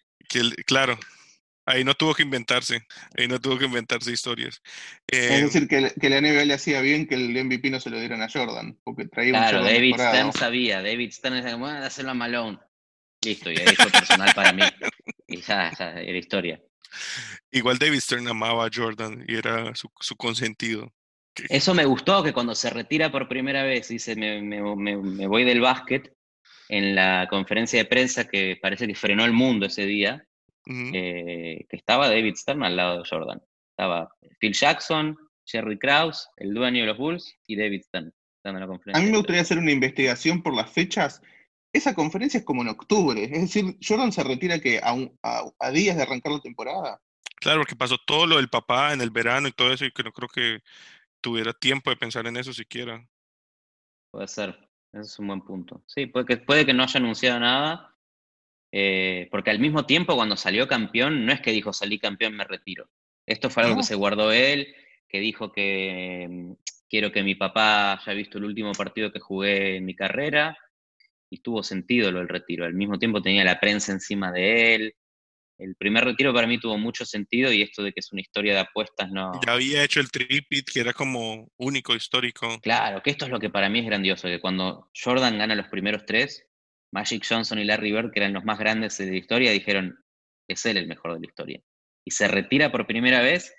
claro, 0.66 0.98
ahí 1.66 1.84
no 1.84 1.94
tuvo 1.94 2.14
que 2.14 2.24
inventarse, 2.24 2.82
ahí 3.18 3.28
no 3.28 3.40
tuvo 3.40 3.58
que 3.58 3.66
inventarse 3.66 4.12
historias. 4.12 4.62
es 5.08 5.32
em, 5.32 5.46
decir, 5.46 5.68
que, 5.68 5.92
que, 6.00 6.10
la 6.10 6.22
NBA 6.22 6.46
le 6.46 6.54
hacía 6.54 6.82
bien 6.82 7.08
que 7.08 7.16
el 7.16 7.44
MVP 7.44 7.70
no 7.70 7.80
se 7.80 7.90
lo 7.90 8.00
dieran 8.00 8.22
a 8.22 8.30
Jordan, 8.30 8.78
porque 8.84 9.08
traía 9.08 9.32
claro, 9.32 9.60
un 9.60 9.66
David 9.66 9.96
Stern 9.96 10.34
sabía, 10.34 10.82
David 10.82 11.12
Stern 11.12 11.36
decía, 11.36 11.56
bueno, 11.56 11.82
dáselo 11.82 12.12
a 12.12 12.14
Malone. 12.14 12.60
Listo, 13.24 13.52
ya 13.52 13.64
hecho 13.64 13.90
personal 13.90 14.34
para 14.36 14.54
mí. 14.54 14.64
Y 15.28 15.42
ya, 15.42 15.70
era 15.70 16.18
historia. 16.18 16.62
Igual 17.52 17.78
David 17.78 18.00
Stern 18.00 18.28
amaba 18.28 18.66
a 18.66 18.70
Jordan 18.74 19.24
y 19.28 19.36
era 19.36 19.74
su, 19.76 20.16
consentido. 20.16 20.92
Eso 21.50 21.74
me 21.74 21.86
gustó, 21.86 22.24
que 22.24 22.34
cuando 22.34 22.54
se 22.54 22.70
retira 22.70 23.12
por 23.12 23.28
primera 23.28 23.64
vez, 23.64 23.88
dice, 23.88 24.16
me, 24.16 24.42
me, 24.42 24.62
me, 24.96 25.28
voy 25.28 25.44
del 25.44 25.62
básquet, 25.62 26.14
en 26.70 26.96
la 26.96 27.28
conferencia 27.30 27.80
de 27.80 27.86
prensa 27.86 28.28
que 28.28 28.58
parece 28.62 28.88
que 28.88 28.96
frenó 28.96 29.26
el 29.26 29.34
mundo 29.34 29.66
ese 29.66 29.86
día, 29.86 30.26
eh, 30.68 31.66
que 31.68 31.76
estaba 31.76 32.10
David 32.10 32.36
Stern 32.36 32.64
al 32.64 32.76
lado 32.76 33.00
de 33.00 33.10
Jordan. 33.10 33.42
Estaba 33.72 34.10
Phil 34.40 34.54
Jackson, 34.54 35.18
Jerry 35.46 35.78
Krause, 35.78 36.30
el 36.38 36.54
dueño 36.54 36.82
de 36.82 36.88
los 36.88 36.98
Bulls, 36.98 37.36
y 37.48 37.56
David 37.56 37.82
Stern. 37.82 38.14
Dando 38.44 38.60
la 38.60 38.68
conferencia 38.68 39.02
a 39.02 39.06
mí 39.06 39.10
me 39.10 39.18
gustaría 39.18 39.42
hacer 39.42 39.58
una 39.58 39.72
investigación 39.72 40.44
por 40.44 40.54
las 40.54 40.70
fechas 40.70 41.22
esa 41.74 41.96
conferencia 41.96 42.38
es 42.38 42.46
como 42.46 42.62
en 42.62 42.70
octubre, 42.70 43.24
es 43.24 43.32
decir, 43.32 43.78
Jordan 43.86 44.12
se 44.12 44.24
retira 44.24 44.60
que 44.60 44.80
a, 44.82 45.72
días 45.72 45.98
de 45.98 46.04
arrancar 46.04 46.32
la 46.32 46.40
temporada. 46.40 47.02
Claro, 47.38 47.62
porque 47.62 47.76
pasó 47.76 47.98
todo 47.98 48.28
lo 48.28 48.38
del 48.38 48.50
papá 48.50 48.94
en 48.94 49.02
el 49.02 49.10
verano 49.10 49.48
y 49.48 49.52
todo 49.52 49.74
eso, 49.74 49.84
y 49.84 49.92
que 49.92 50.04
no 50.04 50.12
creo 50.12 50.30
que 50.30 50.60
tuviera 51.20 51.52
tiempo 51.52 51.90
de 51.90 51.98
pensar 51.98 52.28
en 52.28 52.38
eso 52.38 52.54
siquiera. 52.54 53.06
Puede 54.12 54.28
ser, 54.28 54.50
ese 54.94 55.02
es 55.02 55.20
un 55.20 55.28
buen 55.28 55.42
punto. 55.42 55.84
Sí, 55.88 56.06
puede 56.06 56.26
que, 56.26 56.38
puede 56.38 56.66
que 56.66 56.74
no 56.74 56.84
haya 56.84 57.00
anunciado 57.00 57.40
nada, 57.40 57.96
eh, 58.72 59.28
porque 59.32 59.50
al 59.50 59.60
mismo 59.60 59.86
tiempo 59.88 60.16
cuando 60.16 60.38
salió 60.38 60.68
campeón, 60.68 61.26
no 61.26 61.34
es 61.34 61.42
que 61.42 61.52
dijo 61.52 61.74
salí 61.74 61.98
campeón, 61.98 62.36
me 62.36 62.44
retiro. 62.44 62.88
Esto 63.26 63.50
fue 63.50 63.64
algo 63.64 63.78
que 63.78 63.84
se 63.84 63.96
guardó 63.96 64.32
él, 64.32 64.76
que 65.08 65.20
dijo 65.20 65.52
que 65.52 66.28
mm, 66.30 66.52
quiero 66.88 67.12
que 67.12 67.24
mi 67.24 67.34
papá 67.34 67.94
haya 67.94 68.14
visto 68.14 68.38
el 68.38 68.46
último 68.46 68.74
partido 68.74 69.12
que 69.12 69.20
jugué 69.20 69.78
en 69.78 69.86
mi 69.86 69.96
carrera, 69.96 70.58
y 71.34 71.40
tuvo 71.40 71.64
sentido 71.64 72.12
lo 72.12 72.20
del 72.20 72.30
retiro. 72.30 72.64
Al 72.64 72.76
mismo 72.76 73.00
tiempo 73.00 73.20
tenía 73.20 73.44
la 73.44 73.60
prensa 73.60 73.92
encima 73.92 74.32
de 74.32 74.76
él. 74.76 74.96
El 75.58 75.76
primer 75.76 76.06
retiro 76.06 76.32
para 76.32 76.46
mí 76.46 76.60
tuvo 76.60 76.78
mucho 76.78 77.06
sentido 77.06 77.52
y 77.52 77.64
esto 77.64 77.82
de 77.82 77.92
que 77.92 78.02
es 78.02 78.12
una 78.12 78.22
historia 78.22 78.54
de 78.54 78.60
apuestas 78.60 79.10
no. 79.10 79.32
Ya 79.44 79.54
había 79.54 79.84
hecho 79.84 80.00
el 80.00 80.12
tripit 80.12 80.70
que 80.72 80.82
era 80.82 80.94
como 80.94 81.50
único, 81.58 81.96
histórico. 81.96 82.60
Claro, 82.62 83.02
que 83.02 83.10
esto 83.10 83.26
es 83.26 83.32
lo 83.32 83.40
que 83.40 83.50
para 83.50 83.68
mí 83.68 83.80
es 83.80 83.86
grandioso, 83.86 84.28
que 84.28 84.40
cuando 84.40 84.92
Jordan 84.94 85.40
gana 85.40 85.56
los 85.56 85.70
primeros 85.70 86.06
tres, 86.06 86.46
Magic 86.92 87.26
Johnson 87.28 87.58
y 87.58 87.66
Larry 87.66 87.92
Bird, 87.92 88.12
que 88.12 88.20
eran 88.20 88.34
los 88.34 88.46
más 88.46 88.60
grandes 88.60 88.96
de 89.00 89.08
la 89.08 89.18
historia, 89.18 89.52
dijeron, 89.52 89.98
es 90.48 90.64
él 90.68 90.78
el 90.78 90.88
mejor 90.88 91.16
de 91.16 91.22
la 91.22 91.28
historia. 91.28 91.62
y 92.06 92.12
se 92.12 92.28
retira 92.28 92.72
por 92.72 92.86
primera 92.86 93.22
vez 93.22 93.56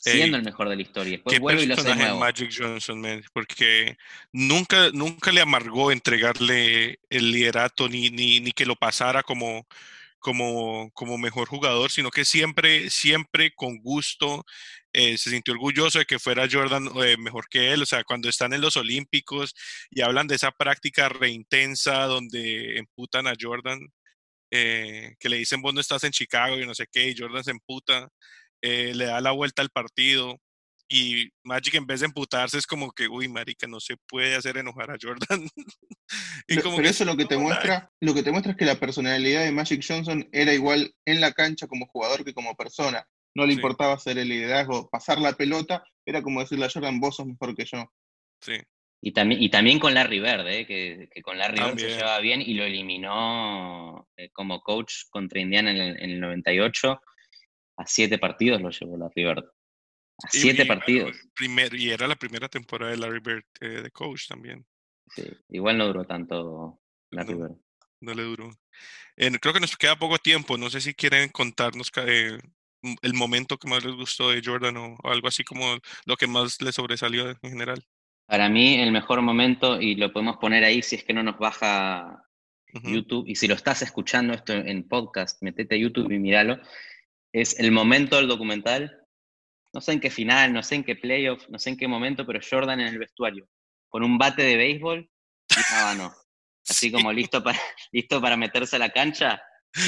siendo 0.00 0.36
el 0.36 0.44
mejor 0.44 0.68
de 0.68 0.76
la 0.76 0.82
historia. 0.82 1.12
Después 1.12 1.40
vuelve 1.40 1.62
y 1.62 1.66
lo 1.66 1.74
hace 1.74 1.94
nuevo. 1.94 2.18
Magic 2.18 2.50
Johnson, 2.56 3.00
man, 3.00 3.22
porque 3.32 3.96
nunca, 4.32 4.90
nunca 4.92 5.32
le 5.32 5.40
amargó 5.40 5.90
entregarle 5.90 6.98
el 7.10 7.32
liderato 7.32 7.88
ni, 7.88 8.10
ni, 8.10 8.40
ni 8.40 8.52
que 8.52 8.66
lo 8.66 8.76
pasara 8.76 9.22
como, 9.22 9.66
como, 10.18 10.90
como 10.92 11.18
mejor 11.18 11.48
jugador, 11.48 11.90
sino 11.90 12.10
que 12.10 12.24
siempre, 12.24 12.90
siempre 12.90 13.52
con 13.54 13.78
gusto 13.78 14.44
eh, 14.92 15.18
se 15.18 15.30
sintió 15.30 15.54
orgulloso 15.54 15.98
de 15.98 16.06
que 16.06 16.18
fuera 16.18 16.48
Jordan 16.50 16.88
eh, 17.04 17.16
mejor 17.18 17.48
que 17.48 17.72
él. 17.72 17.82
O 17.82 17.86
sea, 17.86 18.04
cuando 18.04 18.28
están 18.28 18.52
en 18.52 18.60
los 18.60 18.76
Olímpicos 18.76 19.54
y 19.90 20.02
hablan 20.02 20.26
de 20.26 20.36
esa 20.36 20.50
práctica 20.50 21.08
reintensa 21.08 22.04
donde 22.04 22.78
emputan 22.78 23.26
a 23.26 23.34
Jordan, 23.38 23.78
eh, 24.50 25.14
que 25.20 25.28
le 25.28 25.36
dicen 25.38 25.60
vos 25.60 25.74
no 25.74 25.80
estás 25.80 26.04
en 26.04 26.12
Chicago 26.12 26.58
y 26.58 26.66
no 26.66 26.74
sé 26.74 26.86
qué, 26.90 27.10
y 27.10 27.16
Jordan 27.16 27.44
se 27.44 27.50
emputa, 27.50 28.08
le 28.62 29.04
da 29.04 29.20
la 29.20 29.32
vuelta 29.32 29.62
al 29.62 29.70
partido. 29.70 30.38
Y 30.90 31.28
Magic 31.44 31.74
en 31.74 31.86
vez 31.86 32.00
de 32.00 32.06
emputarse 32.06 32.56
es 32.56 32.66
como 32.66 32.90
que, 32.92 33.08
uy, 33.08 33.28
marica, 33.28 33.66
no 33.66 33.78
se 33.78 33.96
puede 34.08 34.34
hacer 34.34 34.56
enojar 34.56 34.90
a 34.90 34.96
Jordan. 35.00 35.46
y 36.48 36.56
pero, 36.56 36.62
como 36.62 36.80
eso 36.80 37.04
lo 37.04 37.16
que 37.16 37.26
te 37.26 37.36
muestra, 37.36 37.90
lo 38.00 38.14
que 38.14 38.22
te 38.22 38.30
muestra 38.30 38.52
es 38.52 38.58
que 38.58 38.64
la 38.64 38.80
personalidad 38.80 39.44
de 39.44 39.52
Magic 39.52 39.84
Johnson 39.86 40.26
era 40.32 40.54
igual 40.54 40.94
en 41.04 41.20
la 41.20 41.32
cancha 41.32 41.66
como 41.66 41.86
jugador 41.86 42.24
que 42.24 42.32
como 42.32 42.56
persona. 42.56 43.06
No 43.34 43.44
le 43.44 43.52
importaba 43.52 43.92
hacer 43.92 44.16
el 44.16 44.30
liderazgo, 44.30 44.88
pasar 44.88 45.18
la 45.18 45.34
pelota, 45.34 45.84
era 46.06 46.22
como 46.22 46.40
decirle 46.40 46.64
a 46.64 46.70
Jordan, 46.70 47.00
vos 47.00 47.16
sos 47.16 47.26
mejor 47.26 47.54
que 47.54 47.66
yo. 47.66 47.84
Sí. 48.40 48.54
Y 49.00 49.12
también, 49.12 49.42
y 49.42 49.50
también 49.50 49.78
con 49.78 49.94
Larry 49.94 50.18
Bird, 50.18 50.48
¿eh? 50.48 50.66
que, 50.66 51.08
que, 51.12 51.22
con 51.22 51.38
Larry 51.38 51.60
Bird 51.60 51.78
se 51.78 51.88
llevaba 51.88 52.18
bien 52.18 52.40
y 52.40 52.54
lo 52.54 52.64
eliminó 52.64 54.08
eh, 54.16 54.30
como 54.30 54.60
coach 54.62 55.04
contra 55.10 55.40
Indiana 55.40 55.70
en 55.70 55.76
el, 55.76 56.02
en 56.02 56.10
el 56.10 56.20
98. 56.20 57.00
A 57.78 57.86
siete 57.86 58.18
partidos 58.18 58.60
lo 58.60 58.70
llevó 58.70 58.96
Larry 58.96 59.24
Bird 59.24 59.44
siete 60.28 60.66
partidos. 60.66 61.16
y 61.72 61.90
era 61.90 62.06
la 62.06 62.16
primera 62.16 62.48
temporada 62.48 62.90
de 62.90 62.98
Larry 62.98 63.20
Bird 63.20 63.44
eh, 63.60 63.82
de 63.82 63.90
coach 63.90 64.26
también. 64.28 64.66
Sí, 65.14 65.24
igual 65.50 65.78
no 65.78 65.86
duró 65.86 66.04
tanto 66.04 66.80
Larry 67.10 67.34
no, 67.34 67.38
Bird. 67.38 67.56
No 68.00 68.14
le 68.14 68.22
duró. 68.22 68.50
creo 69.16 69.54
que 69.54 69.60
nos 69.60 69.76
queda 69.76 69.96
poco 69.96 70.18
tiempo. 70.18 70.58
No 70.58 70.70
sé 70.70 70.80
si 70.80 70.94
quieren 70.94 71.28
contarnos 71.30 71.90
eh, 71.96 72.38
el 73.02 73.14
momento 73.14 73.58
que 73.58 73.68
más 73.68 73.84
les 73.84 73.94
gustó 73.94 74.30
de 74.30 74.42
Jordan 74.44 74.76
o, 74.76 74.96
algo 75.04 75.28
así 75.28 75.44
como 75.44 75.78
lo 76.04 76.16
que 76.16 76.26
más 76.26 76.60
le 76.60 76.72
sobresalió 76.72 77.30
en 77.30 77.50
general. 77.50 77.84
Para 78.26 78.48
mí, 78.48 78.74
el 78.74 78.92
mejor 78.92 79.22
momento, 79.22 79.80
y 79.80 79.94
lo 79.94 80.12
podemos 80.12 80.36
poner 80.36 80.62
ahí 80.62 80.82
si 80.82 80.96
es 80.96 81.04
que 81.04 81.14
no 81.14 81.22
nos 81.22 81.38
baja 81.38 82.24
YouTube, 82.82 83.26
y 83.26 83.34
si 83.34 83.48
lo 83.48 83.54
estás 83.54 83.80
escuchando 83.80 84.34
esto 84.34 84.52
en 84.52 84.86
podcast, 84.86 85.42
metete 85.42 85.76
a 85.76 85.78
YouTube 85.78 86.10
y 86.12 86.18
míralo, 86.18 86.60
es 87.32 87.58
el 87.58 87.72
momento 87.72 88.16
del 88.16 88.28
documental 88.28 88.98
no 89.72 89.80
sé 89.80 89.92
en 89.92 90.00
qué 90.00 90.10
final, 90.10 90.52
no 90.52 90.62
sé 90.62 90.76
en 90.76 90.84
qué 90.84 90.96
playoff, 90.96 91.48
no 91.48 91.58
sé 91.58 91.70
en 91.70 91.76
qué 91.76 91.88
momento, 91.88 92.26
pero 92.26 92.40
Jordan 92.48 92.80
en 92.80 92.88
el 92.88 92.98
vestuario, 92.98 93.46
con 93.88 94.02
un 94.02 94.18
bate 94.18 94.42
de 94.42 94.56
béisbol 94.56 95.08
y 95.50 95.96
no. 95.96 96.12
Así 96.68 96.92
como 96.92 97.12
listo 97.12 97.42
para, 97.42 97.58
listo 97.92 98.20
para 98.20 98.36
meterse 98.36 98.76
a 98.76 98.80
la 98.80 98.90
cancha. 98.90 99.40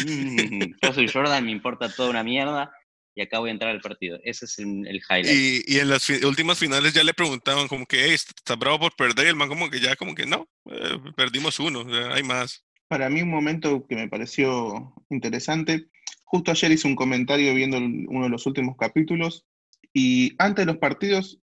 Mm, 0.07 0.75
yo 0.83 0.93
soy 0.93 1.09
Jordan, 1.09 1.45
me 1.45 1.51
importa 1.51 1.93
toda 1.93 2.11
una 2.11 2.23
mierda 2.23 2.73
y 3.15 3.23
acá 3.23 3.39
voy 3.39 3.51
a 3.51 3.53
entrar 3.53 3.71
al 3.71 3.81
partido. 3.81 4.19
Ese 4.23 4.45
es 4.47 4.59
el, 4.59 5.01
highlight. 5.11 5.67
Y, 5.67 5.79
en 5.79 5.91
las 5.91 6.09
últimas 6.09 6.59
finales 6.59 6.95
ya 6.95 7.05
le 7.05 7.13
preguntaban 7.13 7.69
como 7.69 7.85
que, 7.85 8.15
¿estás 8.15 8.59
bravo 8.59 8.79
por 8.79 8.97
perder? 8.97 9.27
Y 9.27 9.31
el 9.31 9.37
man 9.37 9.49
como 9.49 9.69
que 9.69 9.81
ya 9.81 9.97
como 9.97 10.15
que 10.15 10.25
no, 10.25 10.49
eh, 10.71 10.99
perdimos 11.17 11.59
uno, 11.59 11.85
hay 12.13 12.23
más. 12.23 12.65
Para 12.89 13.11
mí 13.11 13.23
un 13.23 13.31
momento 13.31 13.87
que 13.87 13.97
me 13.97 14.09
pareció 14.09 14.95
interesante, 15.11 15.90
justo 16.31 16.53
ayer 16.53 16.71
hice 16.71 16.87
un 16.87 16.95
comentario 16.95 17.53
viendo 17.55 17.77
uno 17.79 18.23
de 18.23 18.29
los 18.29 18.47
últimos 18.47 18.77
capítulos 18.77 19.45
y 19.93 20.37
antes 20.39 20.65
de 20.65 20.73
los 20.73 20.79
partidos 20.79 21.41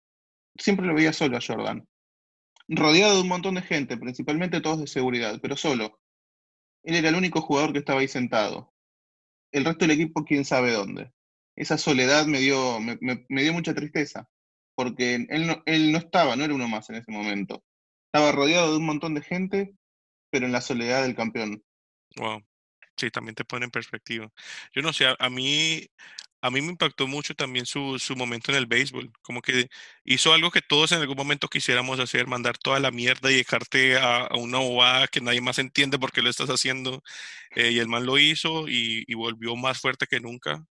siempre 0.55 0.85
lo 0.85 0.93
veía 0.93 1.11
solo 1.11 1.37
a 1.37 1.41
Jordan, 1.41 1.87
rodeado 2.67 3.15
de 3.15 3.21
un 3.21 3.27
montón 3.27 3.55
de 3.55 3.63
gente, 3.63 3.97
principalmente 3.97 4.61
todos 4.61 4.81
de 4.81 4.87
seguridad, 4.87 5.39
pero 5.41 5.57
solo. 5.57 5.99
Él 6.83 6.95
era 6.97 7.09
el 7.09 7.15
único 7.15 7.41
jugador 7.41 7.73
que 7.73 7.79
estaba 7.79 8.01
ahí 8.01 8.07
sentado. 8.07 8.71
El 9.51 9.65
resto 9.65 9.85
del 9.85 9.99
equipo, 9.99 10.23
quién 10.23 10.45
sabe 10.45 10.71
dónde. 10.71 11.11
Esa 11.55 11.79
soledad 11.79 12.27
me 12.27 12.39
dio, 12.39 12.79
me, 12.79 13.41
dio 13.41 13.53
mucha 13.53 13.73
tristeza, 13.73 14.29
porque 14.75 15.15
él 15.15 15.47
no, 15.47 15.63
él 15.65 15.91
no 15.91 15.97
estaba, 15.97 16.35
no 16.35 16.43
era 16.43 16.53
uno 16.53 16.67
más 16.67 16.91
en 16.91 16.97
ese 16.97 17.11
momento. 17.11 17.63
Estaba 18.13 18.31
rodeado 18.31 18.71
de 18.71 18.77
un 18.77 18.85
montón 18.85 19.15
de 19.15 19.23
gente, 19.23 19.73
pero 20.29 20.45
en 20.45 20.51
la 20.51 20.61
soledad 20.61 21.01
del 21.01 21.15
campeón. 21.15 21.63
Wow. 22.17 22.43
Sí, 22.97 23.09
también 23.11 23.35
te 23.35 23.45
pone 23.45 23.65
en 23.65 23.71
perspectiva. 23.71 24.29
Yo 24.73 24.81
no 24.81 24.93
sé, 24.93 25.05
a 25.19 25.29
mí, 25.29 25.85
a 26.41 26.49
mí 26.51 26.61
me 26.61 26.69
impactó 26.71 27.07
mucho 27.07 27.35
también 27.35 27.65
su, 27.65 27.99
su, 27.99 28.15
momento 28.15 28.51
en 28.51 28.57
el 28.57 28.67
béisbol, 28.67 29.11
como 29.21 29.41
que 29.41 29.67
hizo 30.05 30.33
algo 30.33 30.51
que 30.51 30.61
todos 30.61 30.91
en 30.91 31.01
algún 31.01 31.17
momento 31.17 31.47
quisiéramos 31.49 31.99
hacer, 31.99 32.27
mandar 32.27 32.57
toda 32.57 32.79
la 32.79 32.91
mierda 32.91 33.31
y 33.31 33.35
dejarte 33.37 33.97
a, 33.97 34.29
una 34.35 34.59
bobada 34.59 35.07
que 35.07 35.21
nadie 35.21 35.41
más 35.41 35.59
entiende 35.59 35.99
por 35.99 36.11
qué 36.11 36.21
lo 36.21 36.29
estás 36.29 36.49
haciendo. 36.49 37.01
Eh, 37.55 37.71
y 37.71 37.79
el 37.79 37.87
man 37.87 38.05
lo 38.05 38.17
hizo 38.19 38.67
y, 38.67 39.05
volvió 39.15 39.55
más 39.55 39.79
fuerte 39.81 40.07
que 40.07 40.19
nunca. 40.19 40.65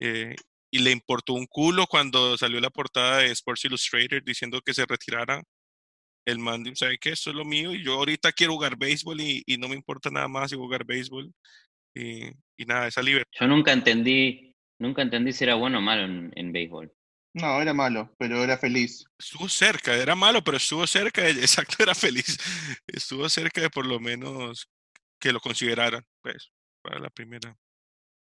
Eh, 0.00 0.36
y 0.70 0.80
le 0.80 0.92
importó 0.92 1.34
un 1.34 1.46
culo 1.46 1.86
cuando 1.86 2.36
salió 2.38 2.60
la 2.60 2.70
portada 2.70 3.18
de 3.18 3.32
Sports 3.32 3.64
Illustrated 3.66 4.22
diciendo 4.24 4.60
que 4.62 4.74
se 4.74 4.86
retirara. 4.86 5.42
El 6.26 6.38
man 6.38 6.64
¿sabe 6.74 6.98
qué? 6.98 7.10
Esto 7.10 7.30
es 7.30 7.36
lo 7.36 7.44
mío 7.44 7.72
y 7.72 7.82
yo 7.82 7.94
ahorita 7.94 8.32
quiero 8.32 8.54
jugar 8.54 8.76
béisbol 8.76 9.20
y, 9.20 9.42
y 9.46 9.56
no 9.56 9.68
me 9.68 9.76
importa 9.76 10.10
nada 10.10 10.28
más 10.28 10.52
y 10.52 10.56
jugar 10.56 10.84
béisbol. 10.84 11.32
Y, 11.94 12.26
y 12.58 12.64
nada, 12.66 12.88
esa 12.88 13.00
libertad. 13.00 13.30
Yo 13.40 13.46
nunca 13.46 13.72
entendí 13.72 14.46
Nunca 14.78 15.02
entendí 15.02 15.32
si 15.32 15.44
era 15.44 15.54
bueno 15.54 15.78
o 15.78 15.80
malo 15.80 16.04
en, 16.34 16.52
béisbol. 16.52 16.92
No, 17.34 17.60
era 17.60 17.74
malo, 17.74 18.14
pero 18.18 18.42
era 18.42 18.58
feliz. 18.58 19.04
Estuvo 19.18 19.48
cerca, 19.48 19.94
era 19.94 20.14
malo, 20.14 20.42
pero 20.42 20.56
estuvo 20.56 20.86
cerca, 20.86 21.22
de, 21.22 21.30
exacto, 21.42 21.76
era 21.82 21.94
feliz. 21.94 22.38
Estuvo 22.86 23.28
cerca 23.28 23.60
de 23.60 23.70
por 23.70 23.86
lo 23.86 24.00
menos 24.00 24.68
que 25.18 25.32
lo 25.32 25.40
consideraran, 25.40 26.04
pues, 26.22 26.50
para 26.82 26.98
la 26.98 27.10
primera. 27.10 27.56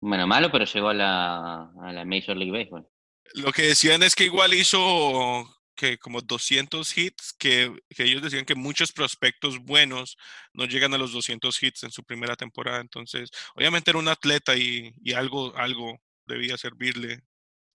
Bueno, 0.02 0.26
malo, 0.26 0.52
pero 0.52 0.66
llegó 0.66 0.90
a 0.90 0.94
la, 0.94 1.72
a 1.84 1.94
la 1.94 2.06
Major 2.06 2.36
League 2.36 2.52
Baseball. 2.52 2.88
Lo 3.36 3.52
que 3.52 3.64
decían 3.64 4.02
es 4.02 4.16
que 4.16 4.26
igual 4.26 4.54
hizo 4.54 5.48
que 5.76 5.98
como 5.98 6.22
200 6.22 6.98
hits, 6.98 7.34
que, 7.38 7.74
que, 7.90 8.04
ellos 8.04 8.22
decían 8.22 8.46
que 8.46 8.56
muchos 8.56 8.92
prospectos 8.92 9.60
buenos 9.60 10.18
no 10.54 10.66
llegan 10.66 10.94
a 10.94 10.98
los 10.98 11.12
200 11.14 11.64
hits 11.64 11.84
en 11.84 11.92
su 11.92 12.04
primera 12.04 12.36
temporada. 12.36 12.82
Entonces, 12.82 13.30
obviamente 13.56 13.92
era 13.92 14.00
un 14.00 14.08
atleta 14.08 14.56
y, 14.56 14.94
y 15.04 15.14
algo, 15.14 15.56
algo 15.58 16.00
debía 16.26 16.58
servirle 16.58 17.20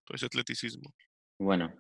todo 0.05 0.17
ese 0.17 0.27
atleticismo. 0.27 0.95
Bueno, 1.39 1.75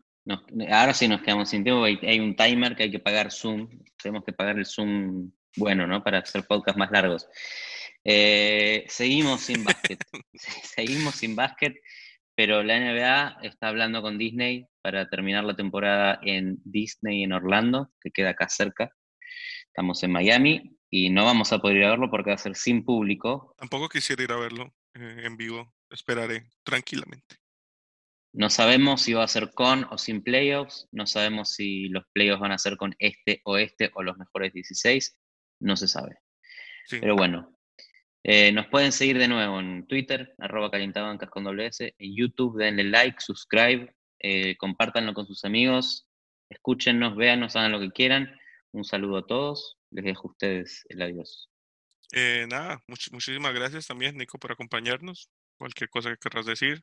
ahora 0.70 0.92
sí 0.92 1.08
nos 1.08 1.22
quedamos 1.22 1.48
sin 1.48 1.64
tiempo. 1.64 1.84
Hay, 1.84 2.20
un 2.20 2.34
timer 2.36 2.76
que 2.76 2.84
hay 2.84 2.90
que 2.90 2.98
pagar 2.98 3.30
Zoom. 3.30 3.68
Tenemos 4.02 4.24
que 4.24 4.32
pagar 4.32 4.58
el 4.58 4.66
Zoom 4.66 5.30
bueno, 5.56 5.86
¿no? 5.86 6.02
Para 6.02 6.18
hacer 6.18 6.44
podcasts 6.46 6.78
más 6.78 6.90
largos. 6.90 7.28
Eh, 8.04 8.84
seguimos 8.88 9.40
sin 9.42 9.64
básquet. 9.64 9.98
seguimos 10.76 11.14
sin 11.14 11.34
básquet, 11.34 11.74
pero 12.36 12.62
la 12.62 12.78
NBA 12.78 13.38
está 13.42 13.68
hablando 13.68 14.02
con 14.02 14.18
Disney 14.18 14.68
para 14.82 15.08
terminar 15.08 15.44
la 15.44 15.56
temporada 15.56 16.20
en 16.22 16.58
Disney 16.64 17.24
en 17.24 17.32
Orlando, 17.32 17.90
que 18.00 18.10
queda 18.10 18.30
acá 18.30 18.48
cerca. 18.48 18.90
Estamos 19.66 20.02
en 20.02 20.12
Miami 20.12 20.78
y 20.90 21.10
no 21.10 21.24
vamos 21.24 21.52
a 21.52 21.58
poder 21.58 21.78
ir 21.78 21.84
a 21.84 21.90
verlo 21.90 22.10
porque 22.10 22.30
va 22.30 22.34
a 22.34 22.38
ser 22.38 22.54
sin 22.54 22.84
público. 22.84 23.54
Tampoco 23.58 23.88
quisiera 23.88 24.22
ir 24.22 24.32
a 24.32 24.36
verlo 24.36 24.74
eh, 24.94 25.22
en 25.24 25.36
vivo 25.36 25.74
esperaré 25.90 26.50
tranquilamente. 26.62 27.36
No 28.32 28.50
sabemos 28.50 29.02
si 29.02 29.14
va 29.14 29.24
a 29.24 29.28
ser 29.28 29.52
con 29.52 29.84
o 29.84 29.96
sin 29.96 30.22
playoffs, 30.22 30.88
no 30.92 31.06
sabemos 31.06 31.54
si 31.54 31.88
los 31.88 32.04
playoffs 32.12 32.40
van 32.40 32.52
a 32.52 32.58
ser 32.58 32.76
con 32.76 32.94
este 32.98 33.40
o 33.44 33.56
este 33.56 33.90
o 33.94 34.02
los 34.02 34.18
mejores 34.18 34.52
16, 34.52 35.18
no 35.60 35.76
se 35.76 35.88
sabe. 35.88 36.18
Pero 36.90 37.16
bueno, 37.16 37.55
eh, 38.24 38.52
nos 38.52 38.66
pueden 38.68 38.92
seguir 38.92 39.18
de 39.18 39.28
nuevo 39.28 39.60
en 39.60 39.86
Twitter, 39.86 40.34
arroba 40.38 40.70
calentabancas 40.70 41.30
con 41.30 41.44
doble 41.44 41.66
S, 41.66 41.94
en 41.98 42.16
YouTube, 42.16 42.58
denle 42.58 42.84
like, 42.84 43.20
subscribe, 43.20 43.94
eh, 44.20 44.56
compártanlo 44.56 45.14
con 45.14 45.26
sus 45.26 45.44
amigos, 45.44 46.08
escúchennos, 46.48 47.16
véanos, 47.16 47.56
hagan 47.56 47.72
lo 47.72 47.80
que 47.80 47.90
quieran. 47.90 48.36
Un 48.72 48.84
saludo 48.84 49.18
a 49.18 49.26
todos, 49.26 49.78
les 49.90 50.04
dejo 50.04 50.28
a 50.28 50.30
ustedes 50.32 50.84
el 50.88 51.02
adiós. 51.02 51.48
Eh, 52.12 52.46
nada, 52.48 52.82
muchísimas 52.86 53.54
gracias 53.54 53.86
también, 53.86 54.16
Nico, 54.16 54.38
por 54.38 54.52
acompañarnos 54.52 55.28
cualquier 55.58 55.90
cosa 55.90 56.10
que 56.10 56.18
querrás 56.18 56.46
decir. 56.46 56.82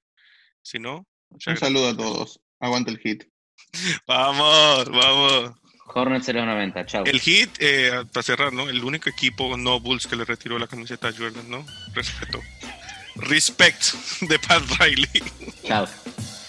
Si 0.61 0.79
no, 0.79 1.05
un 1.29 1.57
saludo 1.57 1.89
a 1.89 1.97
todos. 1.97 2.39
Aguanta 2.59 2.91
el 2.91 2.99
hit. 2.99 3.23
vamos, 4.07 4.89
vamos. 4.89 5.62
Hornets 5.85 6.27
090, 6.27 6.85
chao. 6.85 7.03
El 7.05 7.19
hit, 7.19 7.49
eh, 7.59 8.03
para 8.11 8.23
cerrar, 8.23 8.53
¿no? 8.53 8.69
El 8.69 8.83
único 8.83 9.09
equipo 9.09 9.57
no 9.57 9.79
Bulls 9.79 10.07
que 10.07 10.15
le 10.15 10.25
retiró 10.25 10.57
la 10.57 10.67
camiseta 10.67 11.09
a 11.09 11.11
Jordan, 11.11 11.49
¿no? 11.49 11.65
Respeto. 11.93 12.39
Respect 13.15 13.83
de 14.21 14.39
Pat 14.39 14.63
Riley. 14.79 15.23
Chao. 15.65 15.85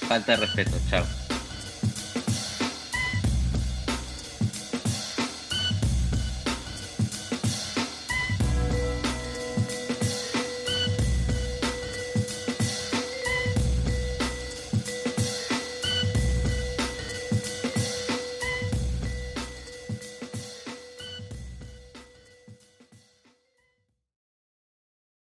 Falta 0.08 0.32
de 0.32 0.46
respeto, 0.46 0.76
chao. 0.88 1.04